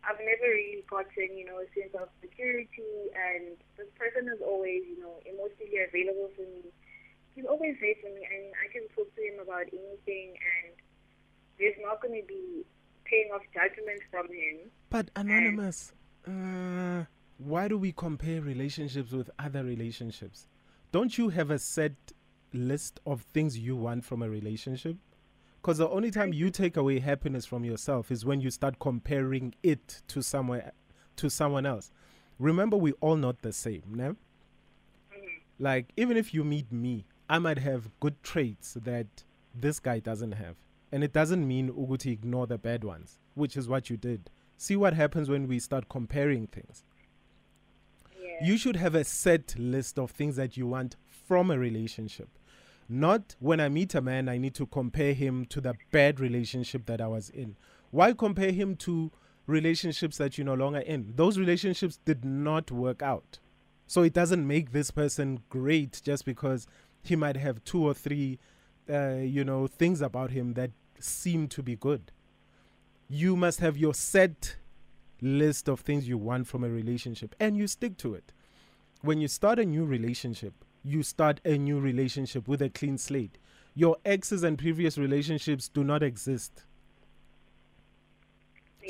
I've 0.02 0.18
never 0.18 0.50
really 0.50 0.82
gotten 0.90 1.38
you 1.38 1.46
know 1.46 1.62
a 1.62 1.70
sense 1.78 1.94
of 1.94 2.10
security, 2.18 3.14
and 3.14 3.54
this 3.78 3.90
person 3.94 4.26
is 4.34 4.42
always 4.42 4.82
you 4.90 4.98
know 4.98 5.22
emotionally 5.30 5.86
available 5.86 6.34
for 6.34 6.42
me. 6.50 6.74
He's 7.38 7.46
always 7.46 7.78
there 7.78 7.98
for 8.02 8.10
me, 8.10 8.26
and 8.26 8.50
I 8.58 8.68
can 8.74 8.90
talk 8.98 9.10
to 9.14 9.22
him 9.22 9.38
about 9.38 9.70
anything, 9.70 10.34
and 10.34 10.74
there's 11.62 11.78
not 11.82 12.02
going 12.02 12.18
to 12.18 12.26
be 12.26 12.66
paying 13.06 13.30
off 13.34 13.42
judgment 13.54 14.02
from 14.10 14.28
him. 14.28 14.70
But 14.90 15.10
anonymous, 15.16 15.94
uh, 16.28 17.06
why 17.38 17.68
do 17.68 17.78
we 17.78 17.92
compare 17.92 18.42
relationships 18.42 19.12
with 19.12 19.30
other 19.40 19.64
relationships? 19.64 20.48
Don't 20.92 21.18
you 21.18 21.30
have 21.30 21.50
a 21.50 21.58
set 21.58 21.94
list 22.54 23.00
of 23.06 23.22
things 23.34 23.58
you 23.58 23.76
want 23.76 24.06
from 24.06 24.22
a 24.22 24.30
relationship? 24.30 24.98
Because 25.64 25.78
the 25.78 25.88
only 25.88 26.12
time 26.12 26.34
you 26.34 26.50
take 26.50 26.76
away 26.76 27.00
happiness 27.00 27.46
from 27.46 27.64
yourself 27.64 28.12
is 28.12 28.26
when 28.26 28.42
you 28.42 28.52
start 28.52 28.80
comparing 28.80 29.56
it 29.64 30.02
to 30.10 30.22
somewhere, 30.22 30.74
to 31.16 31.30
someone 31.30 31.66
else. 31.66 31.90
Remember, 32.38 32.76
we 32.76 32.92
all 33.00 33.16
not 33.16 33.42
the 33.44 33.54
same, 33.54 33.84
no? 33.88 34.10
Mm-hmm. 34.10 35.28
Like 35.60 35.94
even 35.96 36.18
if 36.18 36.34
you 36.34 36.44
meet 36.44 36.70
me, 36.70 37.06
I 37.30 37.40
might 37.40 37.60
have 37.60 37.98
good 38.02 38.22
traits 38.24 38.76
that 38.84 39.08
this 39.56 39.80
guy 39.80 40.00
doesn't 40.00 40.34
have, 40.34 40.58
and 40.92 41.02
it 41.02 41.14
doesn't 41.14 41.48
mean 41.48 41.72
uguti 41.72 42.12
ignore 42.12 42.46
the 42.46 42.58
bad 42.58 42.84
ones, 42.84 43.20
which 43.34 43.56
is 43.56 43.70
what 43.70 43.90
you 43.90 43.96
did. 43.96 44.30
See 44.58 44.76
what 44.76 44.94
happens 44.94 45.30
when 45.30 45.48
we 45.48 45.60
start 45.60 45.88
comparing 45.88 46.48
things. 46.48 46.84
Yeah. 48.22 48.46
You 48.46 48.58
should 48.58 48.76
have 48.76 48.96
a 48.96 49.06
set 49.06 49.56
list 49.58 49.98
of 49.98 50.12
things 50.12 50.36
that 50.36 50.58
you 50.58 50.68
want 50.68 50.98
from 51.08 51.50
a 51.50 51.58
relationship. 51.58 52.28
Not 52.90 53.36
when 53.40 53.60
I 53.60 53.70
meet 53.70 53.96
a 53.96 54.02
man, 54.02 54.28
I 54.30 54.38
need 54.38 54.54
to 54.56 54.66
compare 54.66 55.14
him 55.14 55.46
to 55.46 55.62
the 55.62 55.76
bad 55.92 56.20
relationship 56.20 56.86
that 56.88 57.02
I 57.02 57.08
was 57.08 57.30
in. 57.30 57.56
Why 57.92 58.14
compare 58.14 58.52
him 58.52 58.76
to 58.78 59.12
relationships 59.48 60.18
that 60.18 60.38
you're 60.38 60.46
no 60.46 60.54
longer 60.54 60.80
in? 60.80 61.14
Those 61.16 61.38
relationships 61.38 62.00
did 62.06 62.26
not 62.26 62.72
work 62.72 63.02
out. 63.02 63.40
So 63.88 64.02
it 64.02 64.14
doesn't 64.14 64.46
make 64.48 64.72
this 64.72 64.92
person 64.92 65.42
great 65.50 66.02
just 66.04 66.26
because 66.26 66.68
he 67.04 67.16
might 67.16 67.38
have 67.38 67.64
two 67.64 67.86
or 67.86 67.94
three, 67.94 68.40
uh, 68.90 69.16
you 69.16 69.44
know, 69.44 69.68
things 69.68 70.02
about 70.02 70.32
him 70.32 70.54
that 70.54 70.72
seem 71.00 71.48
to 71.50 71.62
be 71.62 71.76
good. 71.76 72.12
You 73.10 73.36
must 73.36 73.60
have 73.60 73.78
your 73.78 73.94
set 73.94 74.56
list 75.22 75.70
of 75.70 75.82
things 75.82 76.08
you 76.08 76.18
want 76.18 76.48
from 76.48 76.64
a 76.64 76.70
relationship 76.70 77.36
and 77.40 77.58
you 77.58 77.68
stick 77.68 77.98
to 77.98 78.14
it. 78.14 78.32
When 79.02 79.20
you 79.20 79.28
start 79.28 79.60
a 79.60 79.66
new 79.66 79.86
relationship, 79.86 80.54
you 80.84 81.04
start 81.04 81.40
a 81.46 81.58
new 81.58 81.80
relationship 81.80 82.48
with 82.48 82.62
a 82.62 82.70
clean 82.70 82.98
slate. 82.98 83.38
Your 83.76 83.98
exes 84.06 84.44
and 84.44 84.58
previous 84.58 84.98
relationships 84.98 85.68
do 85.68 85.84
not 85.84 86.04
exist. 86.04 86.66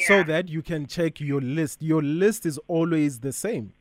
So 0.08 0.24
that 0.24 0.50
you 0.50 0.62
can 0.62 0.88
check 0.88 1.22
your 1.22 1.40
list. 1.40 1.82
Your 1.82 2.02
list 2.02 2.46
is 2.46 2.58
always 2.68 3.20
the 3.20 3.32
same. 3.32 3.74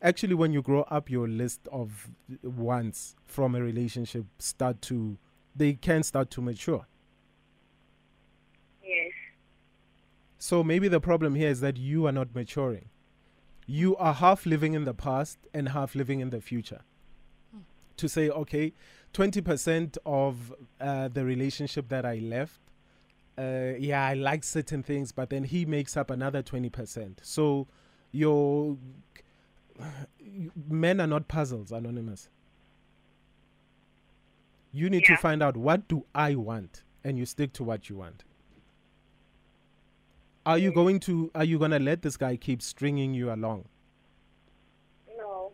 Actually, 0.00 0.34
when 0.34 0.52
you 0.52 0.62
grow 0.62 0.82
up, 0.82 1.10
your 1.10 1.28
list 1.28 1.60
of 1.70 2.08
wants 2.42 3.14
from 3.26 3.54
a 3.54 3.62
relationship 3.62 4.24
start 4.38 4.82
to, 4.82 5.18
they 5.54 5.74
can 5.74 6.02
start 6.02 6.30
to 6.30 6.40
mature. 6.40 6.86
Yes. 8.82 9.12
So 10.38 10.64
maybe 10.64 10.88
the 10.88 11.00
problem 11.00 11.36
here 11.36 11.50
is 11.50 11.60
that 11.60 11.76
you 11.76 12.06
are 12.06 12.12
not 12.12 12.34
maturing. 12.34 12.88
You 13.66 13.96
are 13.96 14.14
half 14.14 14.44
living 14.44 14.74
in 14.74 14.84
the 14.84 14.94
past 14.94 15.38
and 15.54 15.68
half 15.68 15.94
living 15.94 16.18
in 16.18 16.30
the 16.30 16.40
future. 16.40 16.80
To 17.96 18.08
say, 18.08 18.30
okay, 18.30 18.72
20% 19.14 19.98
of 20.06 20.54
uh, 20.80 21.08
the 21.08 21.24
relationship 21.24 21.88
that 21.88 22.04
I 22.04 22.16
left, 22.16 22.60
uh, 23.38 23.72
yeah, 23.78 24.06
I 24.06 24.14
like 24.14 24.44
certain 24.44 24.82
things, 24.82 25.12
but 25.12 25.30
then 25.30 25.44
he 25.44 25.64
makes 25.64 25.96
up 25.96 26.10
another 26.10 26.42
20%. 26.42 27.18
So 27.22 27.66
your 28.10 28.76
men 30.68 31.00
are 31.00 31.06
not 31.06 31.28
puzzles, 31.28 31.72
Anonymous. 31.72 32.28
You 34.72 34.88
need 34.88 35.04
to 35.04 35.16
find 35.16 35.42
out 35.42 35.56
what 35.56 35.86
do 35.88 36.06
I 36.14 36.34
want 36.34 36.82
and 37.04 37.18
you 37.18 37.26
stick 37.26 37.52
to 37.54 37.64
what 37.64 37.88
you 37.88 37.96
want. 37.96 38.24
Are 40.44 40.58
you 40.58 40.72
going 40.72 40.98
to 41.00 41.30
are 41.34 41.44
you 41.44 41.58
going 41.58 41.70
to 41.70 41.78
let 41.78 42.02
this 42.02 42.16
guy 42.16 42.36
keep 42.36 42.62
stringing 42.62 43.14
you 43.14 43.32
along? 43.32 43.66
No. 45.16 45.52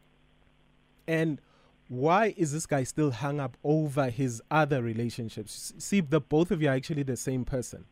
And 1.06 1.40
why 1.88 2.34
is 2.36 2.52
this 2.52 2.66
guy 2.66 2.84
still 2.84 3.10
hung 3.10 3.40
up 3.40 3.56
over 3.64 4.10
his 4.10 4.42
other 4.50 4.82
relationships? 4.82 5.72
See, 5.78 6.00
the 6.00 6.20
both 6.20 6.50
of 6.50 6.60
you 6.62 6.68
are 6.68 6.74
actually 6.74 7.02
the 7.02 7.16
same 7.16 7.44
person. 7.44 7.86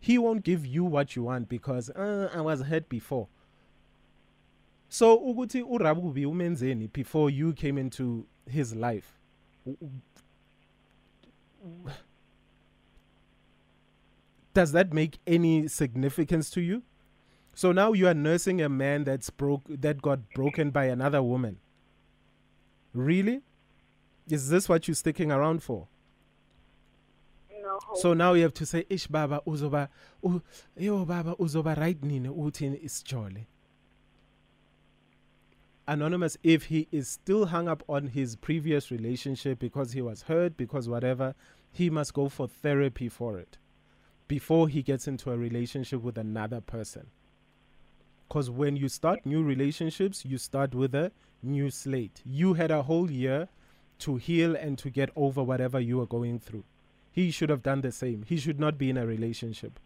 He 0.00 0.18
won't 0.18 0.44
give 0.44 0.66
you 0.66 0.84
what 0.84 1.14
you 1.14 1.24
want 1.24 1.48
because 1.48 1.90
uh, 1.90 2.30
I 2.34 2.40
was 2.40 2.62
hurt 2.62 2.88
before. 2.88 3.28
So 4.88 5.18
ukuthi 5.18 5.62
urabubi 5.62 6.24
umenzeni 6.24 6.92
before 6.92 7.30
you 7.30 7.52
came 7.52 7.78
into 7.78 8.26
his 8.48 8.74
life. 8.74 9.18
Does 14.54 14.72
that 14.72 14.92
make 14.92 15.18
any 15.26 15.68
significance 15.68 16.50
to 16.50 16.60
you? 16.60 16.82
So 17.54 17.72
now 17.72 17.92
you 17.92 18.06
are 18.08 18.14
nursing 18.14 18.60
a 18.62 18.68
man 18.68 19.04
that's 19.04 19.30
broke 19.30 19.62
that 19.68 20.00
got 20.02 20.30
broken 20.34 20.70
by 20.70 20.84
another 20.84 21.22
woman. 21.22 21.58
Really? 22.94 23.42
Is 24.30 24.48
this 24.48 24.68
what 24.68 24.88
you're 24.88 24.94
sticking 24.94 25.30
around 25.30 25.62
for? 25.62 25.88
No. 27.62 27.78
So 27.96 28.14
now 28.14 28.34
you 28.34 28.42
have 28.42 28.54
to 28.54 28.66
say, 28.66 28.84
Ish 28.88 29.06
Baba 29.08 29.42
uzoba 29.46 29.88
u- 30.22 30.42
yo 30.76 31.04
Baba 31.04 31.34
uzoba 31.38 31.76
right 31.76 32.02
nini 32.02 32.28
uthi 32.28 32.82
isijole. 32.84 33.46
Anonymous, 35.86 36.38
if 36.42 36.64
he 36.64 36.88
is 36.90 37.08
still 37.08 37.46
hung 37.46 37.68
up 37.68 37.82
on 37.88 38.08
his 38.08 38.36
previous 38.36 38.90
relationship 38.90 39.58
because 39.58 39.92
he 39.92 40.00
was 40.00 40.22
hurt, 40.22 40.56
because 40.56 40.88
whatever, 40.88 41.34
he 41.70 41.90
must 41.90 42.14
go 42.14 42.28
for 42.30 42.48
therapy 42.48 43.08
for 43.08 43.38
it 43.38 43.58
before 44.26 44.68
he 44.68 44.82
gets 44.82 45.06
into 45.06 45.30
a 45.30 45.36
relationship 45.36 46.00
with 46.00 46.16
another 46.16 46.62
person. 46.62 47.08
Because 48.26 48.48
when 48.48 48.76
you 48.76 48.88
start 48.88 49.26
new 49.26 49.42
relationships, 49.42 50.24
you 50.24 50.38
start 50.38 50.74
with 50.74 50.94
a 50.94 51.12
new 51.44 51.70
slate. 51.70 52.22
You 52.24 52.54
had 52.54 52.70
a 52.70 52.82
whole 52.82 53.10
year 53.10 53.48
to 54.00 54.16
heal 54.16 54.56
and 54.56 54.76
to 54.78 54.90
get 54.90 55.10
over 55.16 55.42
whatever 55.42 55.78
you 55.80 56.00
are 56.00 56.06
going 56.06 56.38
through. 56.40 56.64
He 57.10 57.30
should 57.30 57.50
have 57.50 57.62
done 57.62 57.80
the 57.80 57.92
same. 57.92 58.24
He 58.26 58.36
should 58.36 58.58
not 58.58 58.76
be 58.76 58.90
in 58.90 58.96
a 58.96 59.06
relationship. 59.06 59.78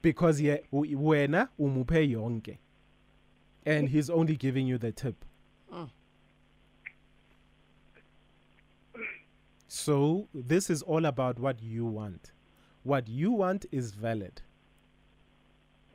Because 0.00 0.40
u- 0.40 0.58
wena 0.72 1.48
umuphe 1.60 2.10
yonke. 2.10 2.58
And 3.64 3.88
he's 3.88 4.08
only 4.08 4.36
giving 4.36 4.66
you 4.66 4.78
the 4.78 4.92
tip. 4.92 5.24
So 9.68 10.28
this 10.32 10.70
is 10.70 10.80
all 10.82 11.04
about 11.04 11.38
what 11.38 11.62
you 11.62 11.84
want. 11.84 12.32
What 12.82 13.08
you 13.08 13.32
want 13.32 13.66
is 13.70 13.90
valid. 13.92 14.40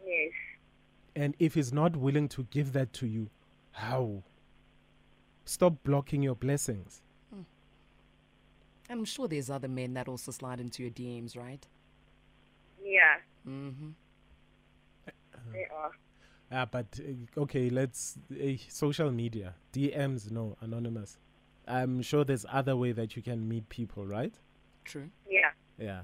Yes. 0.05 0.31
And 1.15 1.35
if 1.39 1.55
he's 1.55 1.73
not 1.73 1.95
willing 1.97 2.27
to 2.29 2.43
give 2.51 2.73
that 2.73 2.93
to 2.93 3.07
you, 3.07 3.29
how? 3.71 4.23
Stop 5.45 5.83
blocking 5.83 6.23
your 6.23 6.35
blessings. 6.35 7.01
I'm 8.89 9.05
sure 9.05 9.27
there's 9.27 9.49
other 9.49 9.69
men 9.69 9.93
that 9.93 10.09
also 10.09 10.31
slide 10.31 10.59
into 10.59 10.83
your 10.83 10.91
DMs, 10.91 11.37
right? 11.37 11.65
Yeah. 12.83 13.15
Mm-hmm. 13.47 13.91
They 15.53 15.67
are. 15.73 15.91
Ah, 16.51 16.67
but 16.69 16.85
uh, 16.99 17.41
okay, 17.41 17.69
let's 17.69 18.17
uh, 18.31 18.57
social 18.67 19.09
media 19.11 19.55
DMs. 19.73 20.29
No, 20.29 20.57
anonymous. 20.59 21.17
I'm 21.67 22.01
sure 22.01 22.25
there's 22.25 22.45
other 22.51 22.75
way 22.75 22.91
that 22.91 23.15
you 23.15 23.21
can 23.21 23.47
meet 23.47 23.69
people, 23.69 24.05
right? 24.05 24.33
True. 24.83 25.09
Yeah. 25.29 25.51
Yeah. 25.79 26.01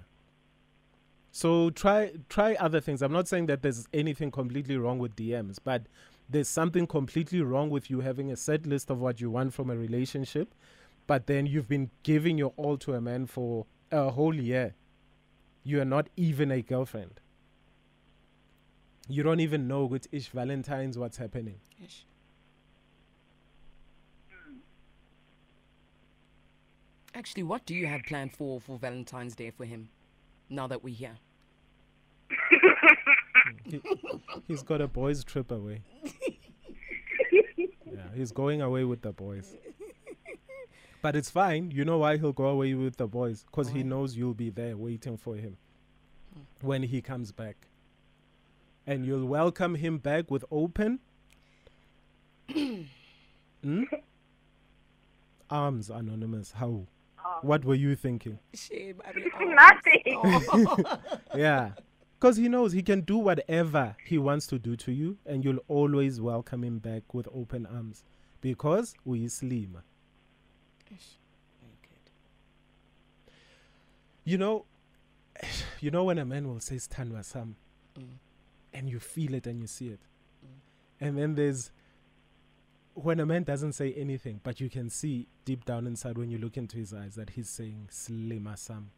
So 1.32 1.70
try 1.72 2.14
try 2.30 2.56
other 2.56 2.80
things. 2.80 3.02
I'm 3.02 3.12
not 3.12 3.28
saying 3.28 3.48
that 3.48 3.62
there's 3.62 3.88
anything 3.94 4.32
completely 4.32 4.78
wrong 4.78 4.98
with 5.00 5.16
DMs, 5.16 5.58
but 5.62 5.84
there's 6.30 6.50
something 6.50 6.88
completely 6.88 7.42
wrong 7.42 7.70
with 7.70 7.90
you 7.90 8.02
having 8.02 8.32
a 8.32 8.36
set 8.36 8.66
list 8.66 8.90
of 8.90 9.00
what 9.00 9.22
you 9.22 9.30
want 9.30 9.54
from 9.54 9.70
a 9.70 9.78
relationship, 9.78 10.54
but 11.06 11.28
then 11.28 11.46
you've 11.46 11.70
been 11.70 11.90
giving 12.04 12.38
your 12.38 12.54
all 12.58 12.78
to 12.78 12.94
a 12.94 13.02
man 13.02 13.26
for 13.26 13.66
a 13.92 14.10
whole 14.10 14.36
year. 14.36 14.76
You 15.64 15.82
are 15.82 15.86
not 15.86 16.10
even 16.18 16.52
a 16.52 16.62
girlfriend. 16.62 17.20
You 19.08 19.24
don't 19.24 19.40
even 19.40 19.68
know 19.68 19.86
with 19.86 20.08
ish 20.12 20.30
Valentine's 20.30 20.98
what's 20.98 21.18
happening. 21.18 21.60
Ish. 21.84 22.06
Actually, 27.16 27.44
what 27.44 27.66
do 27.66 27.74
you 27.74 27.88
have 27.88 28.04
planned 28.04 28.34
for 28.34 28.60
for 28.60 28.78
Valentine's 28.78 29.34
Day 29.34 29.50
for 29.50 29.66
him? 29.66 29.90
Now 30.50 30.68
that 30.68 30.84
we're 30.84 30.94
here. 30.94 31.18
He, 33.64 33.82
he's 34.48 34.64
got 34.64 34.82
a 34.82 34.88
boys' 34.88 35.24
trip 35.24 35.52
away. 35.52 35.82
yeah, 38.12 38.18
he's 38.18 38.32
going 38.32 38.62
away 38.62 38.84
with 38.84 39.02
the 39.02 39.12
boys. 39.12 39.56
But 41.00 41.16
it's 41.16 41.30
fine. 41.30 41.70
You 41.72 41.86
know 41.86 42.00
why 42.00 42.18
he'll 42.18 42.34
go 42.34 42.48
away 42.48 42.74
with 42.74 42.98
the 42.98 43.08
boys? 43.08 43.46
Because 43.46 43.70
he 43.70 43.84
knows 43.84 44.18
you'll 44.18 44.34
be 44.34 44.50
there 44.50 44.76
waiting 44.76 45.16
for 45.16 45.36
him 45.36 45.56
when 46.62 46.82
he 46.84 47.02
comes 47.02 47.32
back. 47.32 47.68
And 48.86 49.06
you'll 49.06 49.26
welcome 49.28 49.76
him 49.76 50.00
back 50.00 50.32
with 50.32 50.44
open 50.52 51.00
Hmm? 52.54 53.84
arms, 55.50 55.90
Anonymous. 55.90 56.52
How? 56.54 56.88
What 57.42 57.64
were 57.64 57.76
you 57.76 57.96
thinking? 57.96 58.40
Shame. 58.54 59.00
I 59.08 59.14
mean, 59.14 59.30
Nothing. 59.56 60.22
oh. 60.24 61.00
yeah. 61.36 61.72
Because 62.20 62.38
he 62.38 62.50
knows 62.50 62.72
he 62.72 62.82
can 62.82 63.02
do 63.02 63.18
whatever 63.18 63.96
he 64.04 64.18
wants 64.18 64.48
to 64.48 64.58
do 64.58 64.76
to 64.78 64.92
you, 64.92 65.18
and 65.26 65.44
you'll 65.46 65.64
always 65.68 66.20
welcome 66.20 66.64
him 66.64 66.80
back 66.80 67.14
with 67.14 67.28
open 67.34 67.66
arms. 67.68 68.04
Because 68.42 68.96
we 69.06 69.28
slim. 69.28 69.78
Ish. 70.90 71.18
Very 71.62 71.78
good. 71.84 72.12
You 74.24 74.38
know, 74.40 74.66
you 75.80 75.92
know 75.92 76.06
when 76.06 76.18
a 76.18 76.26
man 76.26 76.48
will 76.48 76.60
say 76.60 76.76
Stanwa 76.76 77.24
Sam, 77.24 77.56
Mm. 77.98 78.20
and 78.74 78.90
you 78.90 79.00
feel 79.00 79.34
it 79.34 79.48
and 79.48 79.60
you 79.60 79.66
see 79.66 79.88
it. 79.88 80.00
And 81.00 81.18
then 81.18 81.34
there's 81.34 81.72
when 82.94 83.20
a 83.20 83.26
man 83.26 83.44
doesn't 83.44 83.74
say 83.74 83.94
anything, 83.94 84.40
but 84.44 84.60
you 84.60 84.70
can 84.70 84.90
see 84.90 85.28
deep 85.46 85.66
down 85.66 85.86
inside 85.88 86.18
when 86.18 86.30
you 86.32 86.38
look 86.40 86.58
into 86.58 86.78
his 86.78 86.94
eyes 86.94 87.16
that 87.16 87.32
he's 87.32 87.50
saying 87.50 87.90
Slima 87.92 88.58
Sam. 88.58 88.90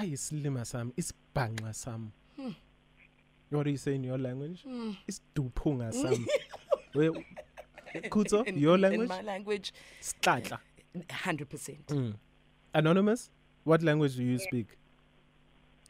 Hey, 0.00 0.12
Slima 0.12 0.64
Sam. 0.66 0.92
It's 0.96 1.12
Bangla 1.36 1.74
Sam. 1.74 2.12
Hmm. 2.36 2.50
What 3.50 3.64
do 3.64 3.70
you 3.70 3.76
say 3.76 3.94
in 3.96 4.04
your 4.04 4.16
language? 4.16 4.64
Mm. 4.66 4.96
It's 5.06 5.20
Dupunga 5.34 5.92
Sam. 6.00 6.26
Where, 6.94 7.10
Kuzo, 8.08 8.46
In- 8.46 8.58
your 8.58 8.78
language? 8.78 9.02
In 9.10 9.16
my 9.16 9.20
language, 9.20 9.74
Stlatla. 10.00 10.58
100%. 10.96 11.84
Mm. 11.88 12.14
Anonymous, 12.74 13.30
what 13.64 13.82
language 13.82 14.16
do 14.16 14.24
you 14.24 14.32
Yeah. 14.38 14.46
speak? 14.48 14.66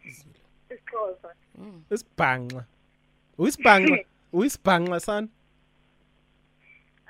Zulu. 0.02 0.34
It's 0.70 0.82
closer. 0.90 1.36
Mm. 1.60 1.82
It's 1.90 2.02
Bangla. 2.18 2.64
Who's 3.36 3.56
Bangla? 3.56 3.98
Who's 4.32 4.56
Bangla, 4.56 5.00
son? 5.00 5.28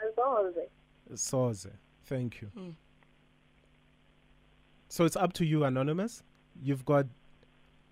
As 0.04 0.12
well 0.18 0.46
as 0.50 0.56
it. 0.56 0.70
Soze. 1.14 1.70
Thank 2.04 2.42
you. 2.42 2.50
Mm. 2.58 2.74
So 4.88 5.04
it's 5.06 5.16
up 5.16 5.32
to 5.34 5.46
you, 5.46 5.64
Anonymous. 5.64 6.22
You've 6.62 6.84
got 6.84 7.06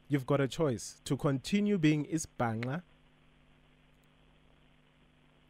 You've 0.08 0.24
got 0.26 0.40
a 0.40 0.48
choice 0.48 1.00
to 1.04 1.18
continue 1.18 1.76
being 1.76 2.06
isbanga 2.06 2.82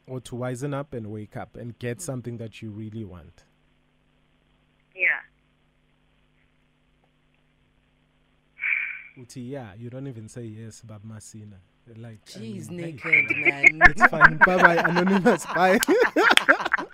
or 0.09 0.21
to 0.21 0.35
wisen 0.35 0.75
up 0.75 0.93
and 0.93 1.07
wake 1.13 1.37
up 1.37 1.57
and 1.57 1.79
get 1.79 1.99
mm. 1.99 2.03
something 2.03 2.39
that 2.39 2.61
you 2.61 2.71
really 2.71 3.05
want. 3.05 3.45
Yeah. 4.97 5.21
Uti, 9.17 9.43
yeah, 9.43 9.75
you 9.79 9.91
don't 9.91 10.09
even 10.09 10.29
say 10.29 10.43
yes, 10.43 10.81
Bab 10.81 11.03
Masina. 11.05 11.59
Like, 11.97 12.19
I 12.35 12.39
Jeez, 12.39 12.71
mean, 12.71 12.99
hey, 12.99 13.23
naked 13.23 13.37
man. 13.37 13.81
It's 13.91 14.07
fine. 14.07 14.39
bye 14.39 14.57
bye, 14.61 14.77
Anonymous. 14.77 15.47
Bye. 15.47 15.79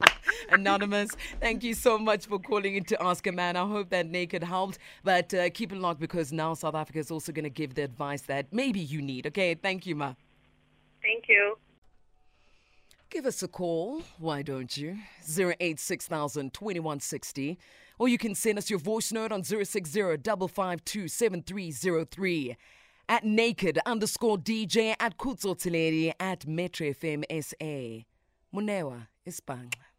Anonymous, 0.51 1.11
thank 1.41 1.63
you 1.63 1.75
so 1.75 1.99
much 1.99 2.27
for 2.27 2.39
calling 2.39 2.77
in 2.77 2.85
to 2.85 3.03
ask 3.03 3.27
a 3.27 3.33
man. 3.33 3.57
I 3.57 3.67
hope 3.67 3.91
that 3.91 4.07
naked 4.07 4.43
helped, 4.45 4.79
but 5.03 5.33
uh, 5.35 5.51
keep 5.51 5.73
it 5.73 5.79
locked 5.79 6.01
because 6.01 6.33
now 6.33 6.55
South 6.55 6.75
Africa 6.75 6.99
is 6.99 7.11
also 7.11 7.33
going 7.33 7.45
to 7.45 7.51
give 7.51 7.75
the 7.75 7.83
advice 7.83 8.23
that 8.23 8.53
maybe 8.53 8.81
you 8.81 9.03
need. 9.03 9.27
Okay, 9.27 9.55
thank 9.55 9.87
you, 9.87 9.95
Ma. 9.97 10.15
Thank 11.03 11.29
you. 11.29 11.59
Give 13.11 13.27
us 13.27 13.43
a 13.45 13.49
call, 13.49 14.03
why 14.19 14.43
don't 14.43 14.77
you? 14.77 14.99
086 15.25 16.09
2160. 16.09 17.59
Or 17.99 18.09
you 18.09 18.19
can 18.19 18.35
send 18.35 18.59
us 18.59 18.69
your 18.69 18.81
voice 18.81 19.13
note 19.13 19.31
on 19.31 19.45
060 19.45 20.01
At 23.09 23.25
naked 23.25 23.79
underscore 23.87 24.39
DJ 24.39 24.97
at 24.99 25.17
Khutso 25.17 25.55
Theledi 25.55 26.13
at 26.19 26.47
Metro 26.47 26.89
FM 26.89 27.25
SA. 27.41 28.05
Munewa 28.53 29.07
Isbanga. 29.27 29.94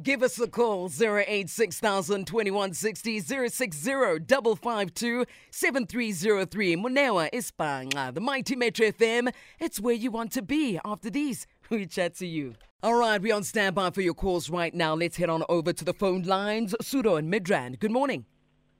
Give 0.00 0.22
us 0.22 0.38
a 0.38 0.46
call 0.46 0.88
086 0.88 1.80
2160 1.80 3.18
060 3.18 3.82
552 3.82 5.24
7303. 5.50 6.76
Munewa 6.76 7.28
Isbanga, 7.32 8.14
the 8.14 8.20
mighty 8.20 8.54
Metro 8.54 8.86
FM. 8.86 9.32
It's 9.58 9.80
where 9.80 9.96
you 9.96 10.12
want 10.12 10.30
to 10.32 10.42
be. 10.42 10.78
After 10.84 11.10
these, 11.10 11.48
we 11.70 11.84
chat 11.86 12.14
to 12.16 12.28
you. 12.28 12.54
All 12.80 12.94
right, 12.94 13.20
we're 13.20 13.34
on 13.34 13.42
standby 13.42 13.90
for 13.90 14.00
your 14.00 14.14
calls 14.14 14.48
right 14.48 14.72
now. 14.72 14.94
Let's 14.94 15.16
head 15.16 15.30
on 15.30 15.42
over 15.48 15.72
to 15.72 15.84
the 15.84 15.94
phone 15.94 16.22
lines. 16.22 16.76
Sudo 16.80 17.18
and 17.18 17.32
Midrand, 17.32 17.80
good 17.80 17.90
morning. 17.90 18.24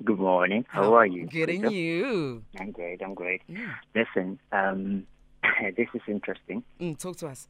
Good 0.04 0.20
morning. 0.20 0.66
How 0.68 0.94
are 0.94 1.07
you? 1.07 1.26
Good 1.26 1.50
and 1.50 1.72
you. 1.72 2.44
I'm 2.61 2.70
great. 2.70 3.02
I'm 3.02 3.14
great. 3.14 3.42
Listen, 3.92 4.38
um, 4.52 5.04
this 5.76 5.88
is 5.94 6.02
interesting. 6.07 6.62
Mm, 6.81 6.96
talk 6.96 7.16
to 7.16 7.26
us. 7.26 7.48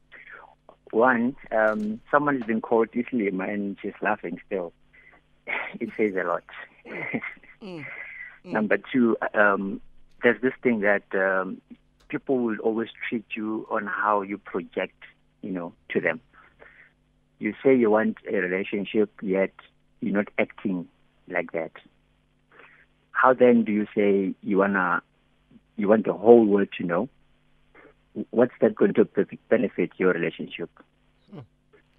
One, 0.91 1.37
um, 1.53 2.01
someone 2.11 2.39
has 2.39 2.47
been 2.47 2.61
called 2.61 2.89
Islam 2.93 3.41
and 3.41 3.77
she's 3.81 3.93
laughing 4.03 4.41
still. 4.47 4.73
It 5.81 5.91
says 5.97 6.13
a 6.17 6.27
lot. 6.27 6.45
Number 8.45 8.79
two, 8.93 9.17
um, 9.35 9.81
there's 10.23 10.41
this 10.41 10.53
thing 10.63 10.81
that 10.81 11.03
um, 11.15 11.61
people 12.09 12.39
will 12.39 12.59
always 12.59 12.89
treat 13.09 13.25
you 13.37 13.67
on 13.71 13.87
how 13.87 14.23
you 14.23 14.39
project, 14.39 15.03
you 15.43 15.51
know, 15.51 15.73
to 15.91 16.01
them. 16.01 16.21
You 17.39 17.55
say 17.63 17.77
you 17.77 17.91
want 17.91 18.19
a 18.31 18.37
relationship, 18.37 19.11
yet 19.23 19.53
you're 20.01 20.15
not 20.15 20.29
acting 20.39 20.89
like 21.29 21.53
that. 21.53 21.73
How 23.13 23.35
then 23.35 23.65
do 23.65 23.73
you 23.73 23.87
say 23.95 24.35
you 24.43 24.59
wanna, 24.59 25.03
you 25.77 25.89
want 25.89 26.07
the 26.07 26.13
whole 26.13 26.45
world 26.47 26.69
to 26.79 26.85
know? 26.85 27.09
What's 28.31 28.55
that 28.61 28.75
going 28.75 28.95
to 28.95 29.09
benefit 29.49 29.93
your 29.97 30.13
relationship? 30.13 30.71
Hmm. 31.31 31.41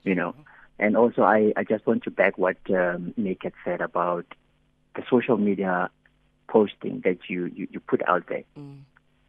You 0.03 0.15
know, 0.15 0.35
and 0.77 0.95
also 0.95 1.23
I, 1.23 1.53
I 1.57 1.63
just 1.63 1.85
want 1.85 2.03
to 2.03 2.11
back 2.11 2.37
what 2.37 2.57
um, 2.69 3.13
Nick 3.17 3.43
had 3.43 3.53
said 3.65 3.81
about 3.81 4.25
the 4.95 5.03
social 5.09 5.37
media 5.37 5.89
posting 6.47 7.01
that 7.01 7.17
you, 7.27 7.45
you, 7.45 7.67
you 7.71 7.79
put 7.79 8.01
out 8.07 8.27
there. 8.27 8.43
Hmm. 8.55 8.77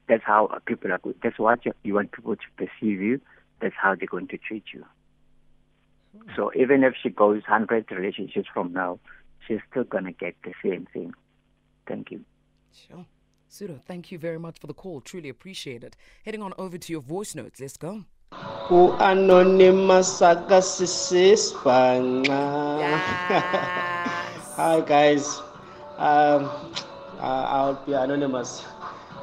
That's 0.09 0.25
how 0.25 0.59
people 0.67 0.93
are 0.93 0.99
good. 0.99 1.17
That's 1.23 1.39
what 1.39 1.65
you, 1.65 1.73
you 1.83 1.95
want 1.95 2.13
people 2.13 2.37
to 2.37 2.43
perceive 2.57 3.01
you. 3.01 3.21
That's 3.61 3.75
how 3.81 3.95
they're 3.95 4.07
going 4.07 4.29
to 4.29 4.39
treat 4.39 4.65
you. 4.73 4.85
Hmm. 6.17 6.31
So 6.37 6.53
even 6.55 6.85
if 6.85 6.95
she 7.03 7.11
goes 7.11 7.43
100 7.47 7.91
relationships 7.91 8.49
from 8.53 8.73
now, 8.73 8.99
she's 9.47 9.61
still 9.71 9.85
going 9.85 10.05
to 10.05 10.13
get 10.13 10.37
the 10.45 10.53
same 10.65 10.87
thing. 10.93 11.15
Thank 11.87 12.11
you. 12.11 12.25
Sure. 12.89 13.05
Sudo, 13.51 13.81
thank 13.83 14.13
you 14.13 14.19
very 14.19 14.39
much 14.39 14.61
for 14.61 14.69
the 14.69 14.75
call. 14.75 15.01
Truly 15.01 15.29
appreciate 15.29 15.83
it. 15.83 15.97
Heading 16.25 16.41
on 16.41 16.55
over 16.57 16.79
to 16.79 16.93
your 16.93 17.01
voice 17.01 17.35
notes. 17.35 17.59
Let's 17.61 17.77
go. 17.77 18.05
U-Anonymous 18.71 20.21
akasisibhanqa. 20.21 22.31
Hi 24.55 24.81
guys. 24.87 25.41
Um, 25.99 26.45
uh, 27.19 27.45
I'll 27.51 27.75
be 27.85 27.93
anonymous. 27.93 28.63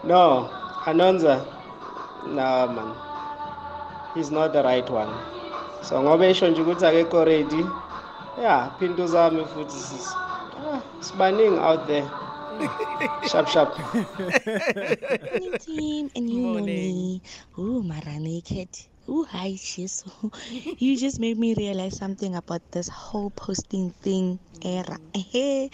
No, 0.03 0.49
Anonza. 0.83 1.45
No 2.27 2.67
man. 2.67 2.93
He's 4.13 4.29
not 4.29 4.51
the 4.51 4.61
right 4.61 4.89
one. 4.89 5.07
So 5.83 6.01
ngoba 6.03 6.25
esho 6.27 6.47
nje 6.47 6.61
ukuthi 6.61 6.85
akekho 6.85 7.25
ready. 7.25 7.65
Yeah, 8.41 8.69
phinto 8.79 9.07
zami 9.07 9.45
futhi 9.45 9.79
sis. 9.79 10.11
Ah, 10.13 10.81
sibaningi 10.99 11.57
out 11.59 11.87
there. 11.87 12.26
sharp 13.29 13.47
sharp. 13.47 13.77
morning 15.31 15.57
team 15.59 16.09
and 16.15 16.29
you 16.29 16.39
know 16.39 16.61
me. 16.61 17.21
Ooh, 17.59 17.83
Mara 17.83 18.19
naked. 18.19 18.69
Ooh, 19.09 19.23
hi, 19.23 19.51
Shiso. 19.53 20.09
you 20.79 20.97
just 20.97 21.19
made 21.19 21.37
me 21.37 21.53
realize 21.53 21.97
something 21.97 22.35
about 22.35 22.61
this 22.71 22.89
whole 22.89 23.29
posting 23.31 23.91
thing 24.01 24.39
era. 24.63 24.97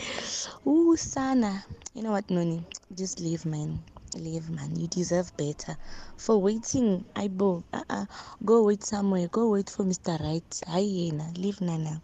Ooh, 0.67 0.95
Sana. 0.97 1.63
You 1.93 2.03
know 2.03 2.11
what, 2.11 2.29
Noni? 2.29 2.63
Just 2.93 3.19
leave, 3.19 3.45
man. 3.45 3.79
Leave, 4.15 4.49
man. 4.49 4.75
You 4.75 4.87
deserve 4.87 5.35
better. 5.37 5.77
For 6.17 6.37
waiting, 6.37 7.05
I 7.15 7.27
bo. 7.27 7.63
Uh-uh. 7.73 8.05
Go 8.45 8.63
wait 8.63 8.83
somewhere. 8.83 9.27
Go 9.29 9.49
wait 9.49 9.69
for 9.69 9.83
Mr. 9.83 10.19
Right. 10.19 10.61
Hyena. 10.67 11.31
Leave 11.37 11.61
Nana. 11.61 12.01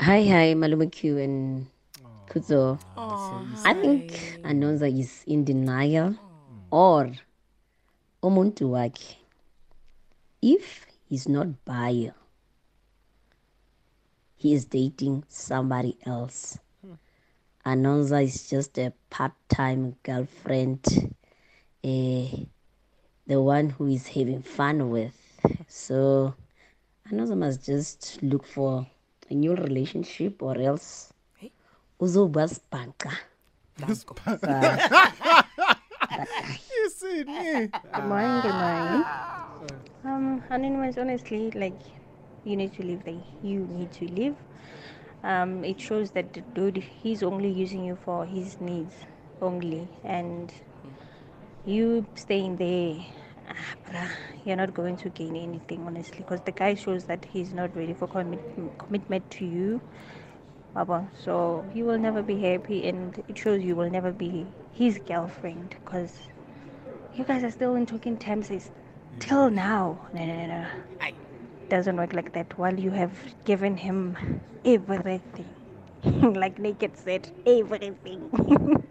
Hi, 0.00 0.22
hi, 0.22 0.54
Malume 0.54 0.90
Q 0.90 1.18
and 1.18 1.66
Kuzo. 2.28 2.78
I 3.64 3.74
think 3.74 4.38
Anonza 4.44 4.88
is 4.88 5.24
in 5.26 5.44
denial 5.44 6.16
or 6.70 7.12
umuntu 8.22 8.70
wakhe. 8.70 9.16
If 10.42 10.86
he's 11.08 11.28
not 11.28 11.64
by 11.64 12.12
he 14.36 14.54
is 14.54 14.66
dating 14.66 15.24
somebody 15.28 15.96
else. 16.06 16.58
Anonza 17.66 18.22
is 18.22 18.48
just 18.48 18.78
a 18.78 18.92
part-time 19.10 19.96
girlfriend, 20.04 21.12
eh, 21.82 22.28
the 23.26 23.42
one 23.42 23.70
who 23.70 23.88
is 23.88 24.06
having 24.06 24.42
fun 24.42 24.90
with. 24.90 25.40
So 25.66 26.34
Anonza 27.10 27.36
must 27.36 27.66
just 27.66 28.22
look 28.22 28.46
for 28.46 28.86
a 29.28 29.34
new 29.34 29.54
relationship 29.54 30.40
or 30.42 30.56
else 30.56 31.12
uzoba 32.00 32.48
sibhaqa. 32.48 33.10
You 36.76 36.90
see 36.90 37.24
me. 37.24 37.68
Good 37.94 38.04
morning, 38.04 38.40
good 38.42 38.52
morning. 38.54 39.04
Um, 40.04 40.42
Anonymous, 40.50 40.96
honestly, 40.96 41.50
like, 41.52 41.78
you 42.44 42.56
need 42.56 42.72
to 42.74 42.82
leave 42.82 43.04
there. 43.04 43.20
You 43.42 43.66
need 43.66 43.92
to 43.92 44.06
leave. 44.06 44.36
Um, 45.24 45.64
it 45.64 45.80
shows 45.80 46.12
that 46.12 46.32
the 46.32 46.40
dude, 46.54 46.76
he's 47.02 47.22
only 47.22 47.50
using 47.50 47.84
you 47.84 47.96
for 48.04 48.24
his 48.24 48.60
needs 48.60 48.94
only. 49.42 49.88
And 50.04 50.52
you 51.66 52.06
staying 52.14 52.56
there, 52.56 52.96
ah, 53.48 53.74
bruh, 53.90 54.10
you're 54.44 54.56
not 54.56 54.72
going 54.74 54.96
to 54.98 55.08
gain 55.10 55.36
anything, 55.36 55.84
honestly. 55.86 56.18
Because 56.18 56.40
the 56.42 56.52
guy 56.52 56.74
shows 56.74 57.04
that 57.04 57.24
he's 57.24 57.52
not 57.52 57.74
ready 57.76 57.92
for 57.94 58.06
commit- 58.06 58.78
commitment 58.78 59.28
to 59.32 59.44
you. 59.44 59.80
Baba. 60.78 61.08
So 61.24 61.64
he 61.74 61.82
will 61.82 61.98
never 61.98 62.22
be 62.22 62.38
happy, 62.40 62.86
and 62.88 63.22
it 63.28 63.36
shows 63.38 63.62
you 63.62 63.74
will 63.74 63.90
never 63.90 64.12
be 64.12 64.46
his 64.72 64.98
girlfriend 64.98 65.70
because 65.70 66.12
you 67.14 67.24
guys 67.24 67.42
are 67.42 67.50
still 67.50 67.74
in 67.74 67.86
talking 67.86 68.16
terms 68.16 68.50
is 68.50 68.70
till 69.18 69.50
now. 69.50 69.98
No, 70.12 70.24
no, 70.26 70.34
no, 70.36 70.46
no. 70.46 70.66
Aye. 71.00 71.14
Doesn't 71.68 71.96
work 71.96 72.12
like 72.12 72.32
that. 72.32 72.56
While 72.58 72.78
you 72.78 72.90
have 72.90 73.12
given 73.44 73.76
him 73.76 74.16
everything, 74.64 75.48
like 76.42 76.58
Naked 76.58 76.96
said, 76.96 77.30
everything. 77.46 78.30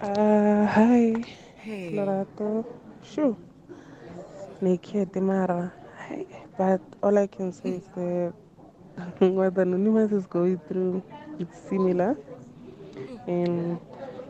Uh, 0.00 0.66
hi, 0.66 1.24
Hey. 1.56 1.90
Lorato. 1.90 2.64
Sure. 3.02 3.36
Naked, 4.60 5.14
Mara. 5.16 5.72
Hi. 6.08 6.26
But 6.56 6.80
all 7.02 7.18
I 7.18 7.26
can 7.26 7.52
say 7.52 7.76
is 7.76 7.88
that 7.94 8.34
what 9.18 9.54
the 9.54 9.62
Anonymous 9.62 10.12
is 10.12 10.26
going 10.26 10.58
through, 10.68 11.02
it's 11.38 11.58
similar. 11.68 12.16
And 13.26 13.78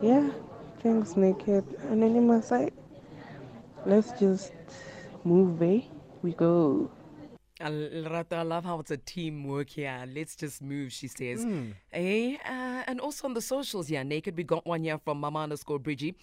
yeah, 0.01 0.29
thanks, 0.81 1.15
Naked. 1.15 1.63
Anonymous, 1.89 2.51
I, 2.51 2.71
let's 3.85 4.11
just 4.19 4.51
move, 5.23 5.61
eh? 5.61 5.81
We 6.21 6.33
go. 6.33 6.89
I, 7.59 7.67
I 8.31 8.41
love 8.43 8.65
how 8.65 8.79
it's 8.79 8.91
a 8.91 8.97
teamwork 8.97 9.69
here. 9.69 10.03
Let's 10.13 10.35
just 10.35 10.61
move, 10.61 10.91
she 10.91 11.07
says. 11.07 11.45
Eh? 11.91 12.37
Uh, 12.45 12.83
and 12.87 12.99
also 12.99 13.27
on 13.27 13.33
the 13.33 13.41
socials 13.41 13.89
yeah, 13.89 14.03
naked, 14.03 14.37
we 14.37 14.43
got 14.43 14.65
one 14.65 14.83
here 14.83 14.99
from 14.99 15.19
Mama 15.19 15.39
underscore 15.39 15.79
Bridgie. 15.79 16.15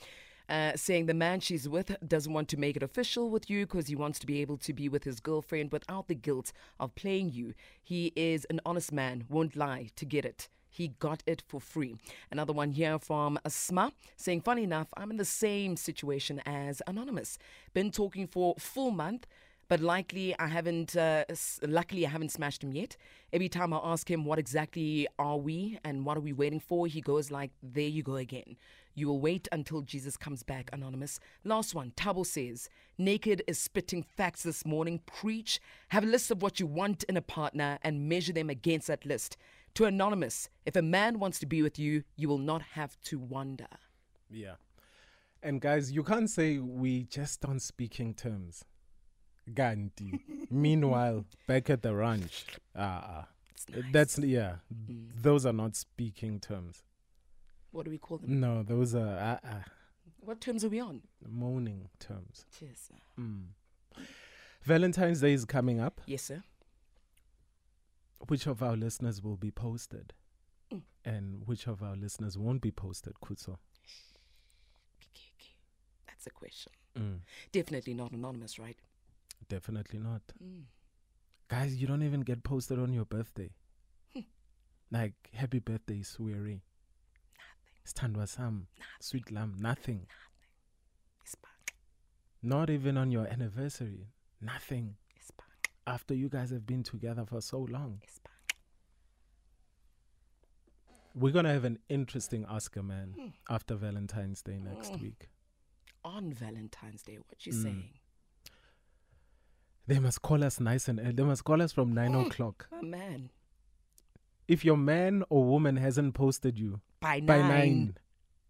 Uh, 0.48 0.72
saying 0.76 1.07
the 1.07 1.14
man 1.14 1.40
she's 1.40 1.66
with 1.68 1.96
doesn't 2.07 2.33
want 2.33 2.48
to 2.48 2.59
make 2.59 2.76
it 2.76 2.83
official 2.83 3.30
with 3.30 3.48
you 3.48 3.64
because 3.64 3.87
he 3.87 3.96
wants 3.96 4.18
to 4.18 4.26
be 4.26 4.42
able 4.42 4.59
to 4.59 4.74
be 4.74 4.90
with 4.90 5.04
his 5.04 5.18
girlfriend 5.18 5.72
without 5.72 6.07
the 6.07 6.14
guilt 6.14 6.52
of 6.78 6.94
playing 6.94 7.30
you. 7.33 7.54
He 7.83 8.12
is 8.14 8.44
an 8.50 8.61
honest 8.66 8.92
man, 8.92 9.24
won't 9.30 9.57
lie 9.57 9.88
to 9.96 10.04
get 10.04 10.26
it. 10.26 10.48
He 10.68 10.88
got 10.88 11.22
it 11.24 11.42
for 11.46 11.61
free. 11.61 11.94
Another 12.33 12.52
one 12.52 12.72
here 12.72 12.98
from 12.98 13.38
Asma 13.44 13.92
saying, 14.16 14.40
Funny 14.40 14.64
enough, 14.64 14.88
I'm 14.96 15.12
in 15.12 15.18
the 15.18 15.24
same 15.24 15.76
situation 15.76 16.42
as 16.44 16.83
Anonymous. 16.88 17.38
Been 17.72 17.92
talking 17.92 18.26
for 18.26 18.57
full 18.59 18.90
month, 18.90 19.26
but 19.68 19.78
likely 19.78 20.37
I 20.38 20.48
haven't. 20.48 20.96
Uh, 20.96 21.24
luckily, 21.62 22.04
I 22.04 22.11
haven't 22.11 22.33
smashed 22.33 22.64
him 22.64 22.72
yet. 22.72 22.96
Every 23.33 23.48
time 23.48 23.72
I 23.72 23.80
ask 23.83 24.11
him 24.11 24.24
what 24.24 24.38
exactly 24.40 25.07
are 25.16 25.38
we 25.38 25.78
and 25.85 26.04
what 26.04 26.16
are 26.16 26.20
we 26.20 26.33
waiting 26.33 26.61
for, 26.61 26.87
he 26.88 27.00
goes 27.00 27.30
like, 27.30 27.52
"There 27.62 27.88
you 27.88 28.02
go 28.02 28.16
again." 28.16 28.57
You 28.94 29.09
will 29.09 29.20
wait 29.20 29.48
until 29.50 29.83
Jesus 29.83 30.16
comes 30.16 30.42
back, 30.42 30.70
Anonymous. 30.72 31.18
Last 31.42 31.74
one, 31.74 31.92
Tabo 31.96 32.24
says, 32.24 32.68
Naked 32.96 33.42
is 33.46 33.59
spitting 33.59 34.02
facts 34.02 34.44
this 34.44 34.64
morning. 34.64 35.00
Preach. 35.04 35.61
Have 35.88 36.04
a 36.04 36.09
list 36.09 36.30
of 36.30 36.42
what 36.42 36.61
you 36.61 36.66
want 36.66 37.02
in 37.04 37.16
a 37.16 37.22
partner 37.22 37.78
and 37.83 38.09
measure 38.09 38.33
them 38.33 38.50
against 38.50 38.87
that 38.87 39.04
list. 39.04 39.37
To 39.74 39.87
Anonymous, 39.87 40.48
if 40.64 40.76
a 40.76 40.83
man 40.83 41.18
wants 41.18 41.40
to 41.40 41.46
be 41.46 41.61
with 41.61 41.78
you, 41.78 42.04
you 42.16 42.28
will 42.28 42.38
not 42.38 42.62
have 42.62 42.96
to 43.07 43.18
wonder. 43.18 43.66
Yeah. 44.30 44.54
And 45.42 45.61
guys, 45.61 45.90
you 45.90 46.04
can't 46.04 46.30
say 46.30 46.59
we 46.59 47.02
just 47.04 47.44
on 47.44 47.59
speaking 47.59 48.14
terms. 48.14 48.64
Gandhi. 49.52 50.20
Meanwhile, 50.50 51.24
back 51.46 51.68
at 51.68 51.83
the 51.83 51.94
ranch, 51.94 52.44
ah, 52.76 53.26
uh, 53.72 53.83
that's 53.92 54.18
yeah. 54.18 54.57
Those 54.70 55.44
are 55.44 55.52
not 55.52 55.76
speaking 55.76 56.40
terms. 56.40 56.83
What 57.74 57.87
do 57.87 57.90
we 57.90 57.98
call 57.98 58.18
them? 58.18 58.38
No, 58.38 58.62
those 58.62 58.94
are 58.94 59.18
uh, 59.18 59.48
uh, 59.48 59.62
What 60.20 60.40
terms 60.40 60.64
are 60.64 60.68
we 60.68 60.78
on? 60.78 61.02
moaning 61.28 61.88
terms. 61.98 62.46
Cheers. 62.56 62.78
sir. 62.88 62.94
Mm. 63.20 63.46
Valentine's 64.62 65.20
Day 65.20 65.32
is 65.32 65.44
coming 65.44 65.80
up. 65.80 66.00
Yes, 66.06 66.22
sir. 66.22 66.44
Which 68.28 68.46
of 68.46 68.62
our 68.62 68.76
listeners 68.76 69.22
will 69.24 69.37
be 69.37 69.50
posted? 69.50 70.12
Mm. 70.72 70.82
And 71.04 71.42
which 71.46 71.66
of 71.66 71.82
our 71.82 71.96
listeners 71.96 72.38
won't 72.38 72.62
be 72.62 72.70
posted, 72.70 73.14
Khutso? 73.20 73.58
That's 76.06 76.28
a 76.28 76.30
question. 76.30 76.72
Mm. 76.96 77.18
Definitely 77.50 77.94
not 77.94 78.12
anonymous, 78.12 78.56
right? 78.56 78.78
Definitely 79.48 79.98
not. 79.98 80.22
Mm. 80.40 80.62
Guys, 81.48 81.74
you 81.74 81.88
don't 81.88 82.04
even 82.04 82.20
get 82.20 82.44
posted 82.44 82.78
on 82.78 82.92
your 82.92 83.04
birthday. 83.04 83.50
like, 84.92 85.14
happy 85.34 85.58
birthday, 85.58 86.02
Sweary. 86.02 86.60
Standwa 87.88 88.27
Sam, 88.29 88.66
Sweet 89.01 89.31
Lamb, 89.31 89.57
nothing. 89.59 90.07
It's. 91.23 91.37
Not 92.42 92.70
even 92.70 92.97
on 92.97 93.11
your 93.11 93.27
anniversary. 93.27 94.09
Nothing. 94.40 94.97
After 95.87 96.14
you 96.14 96.29
guys 96.31 96.51
have 96.51 96.66
been 96.66 96.83
together 96.83 97.25
for 97.27 97.40
so 97.42 97.59
long. 97.59 98.01
We're 101.14 101.33
going 101.33 101.44
to 101.44 101.53
have 101.53 101.64
an 101.64 101.79
interesting 101.88 102.44
Ask 102.49 102.75
a 102.77 102.83
Man 102.83 103.14
Hmm. 103.16 103.29
after 103.55 103.77
Valentine's 103.77 104.42
Day 104.42 104.59
next 104.59 104.99
week. 105.01 105.29
On 106.05 106.33
Valentine's 106.33 107.03
Day, 107.03 107.16
what 107.18 107.47
you 107.47 107.53
Mm. 107.53 107.62
saying? 107.62 107.90
They 109.87 109.99
must 110.01 110.23
call 110.23 110.42
us 110.42 110.59
nice 110.59 110.88
and 110.88 110.99
early. 110.99 111.12
They 111.12 111.23
must 111.23 111.44
call 111.44 111.61
us 111.62 111.73
from 111.73 111.92
9 111.92 112.14
o'clock. 112.14 112.66
Oh, 112.73 112.83
man. 112.83 113.31
If 114.48 114.64
your 114.64 114.76
man 114.76 115.24
or 115.30 115.44
woman 115.44 115.76
hasn't 115.76 116.14
posted 116.14 116.59
you 116.59 116.80
By 117.00 117.20
by 117.20 117.38
nine. 117.38 117.96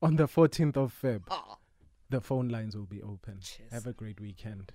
on 0.03 0.17
the 0.17 0.27
14th 0.27 0.77
of 0.77 0.93
Feb, 1.03 1.23
Oh, 1.31 1.59
the 2.11 2.21
phone 2.21 2.49
lines 2.49 2.77
will 2.77 2.87
be 2.87 3.01
open. 3.03 3.39
Cheers. 3.41 3.73
Have 3.73 3.87
a 3.87 3.93
great 3.93 4.21
weekend. 4.21 4.73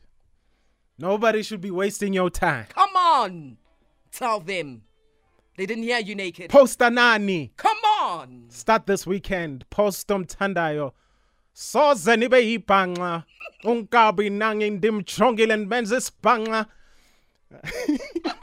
Nobody 0.97 1.43
should 1.43 1.61
be 1.61 1.71
wasting 1.71 2.13
your 2.13 2.29
time. 2.29 2.65
come 2.69 2.95
on. 2.95 3.57
Tell 4.11 4.39
them. 4.39 4.83
They 5.57 5.65
didn't 5.65 5.83
hear 5.83 5.99
you 5.99 6.15
naked. 6.15 6.49
Posta 6.51 6.91
nani. 6.91 7.51
Come 7.57 7.77
on. 8.01 8.45
Start 8.49 8.85
this 8.87 9.05
weekend. 9.05 9.69
Post 9.69 10.07
umthandayo. 10.07 10.93
Soze 11.53 12.15
nibe 12.17 12.39
yibhanxa. 12.39 13.23
Unkabi 13.63 14.29
nangi 14.29 14.69
ndimjongile 14.69 15.55
ndimenza 15.57 15.97
isibhanxa. 15.97 16.65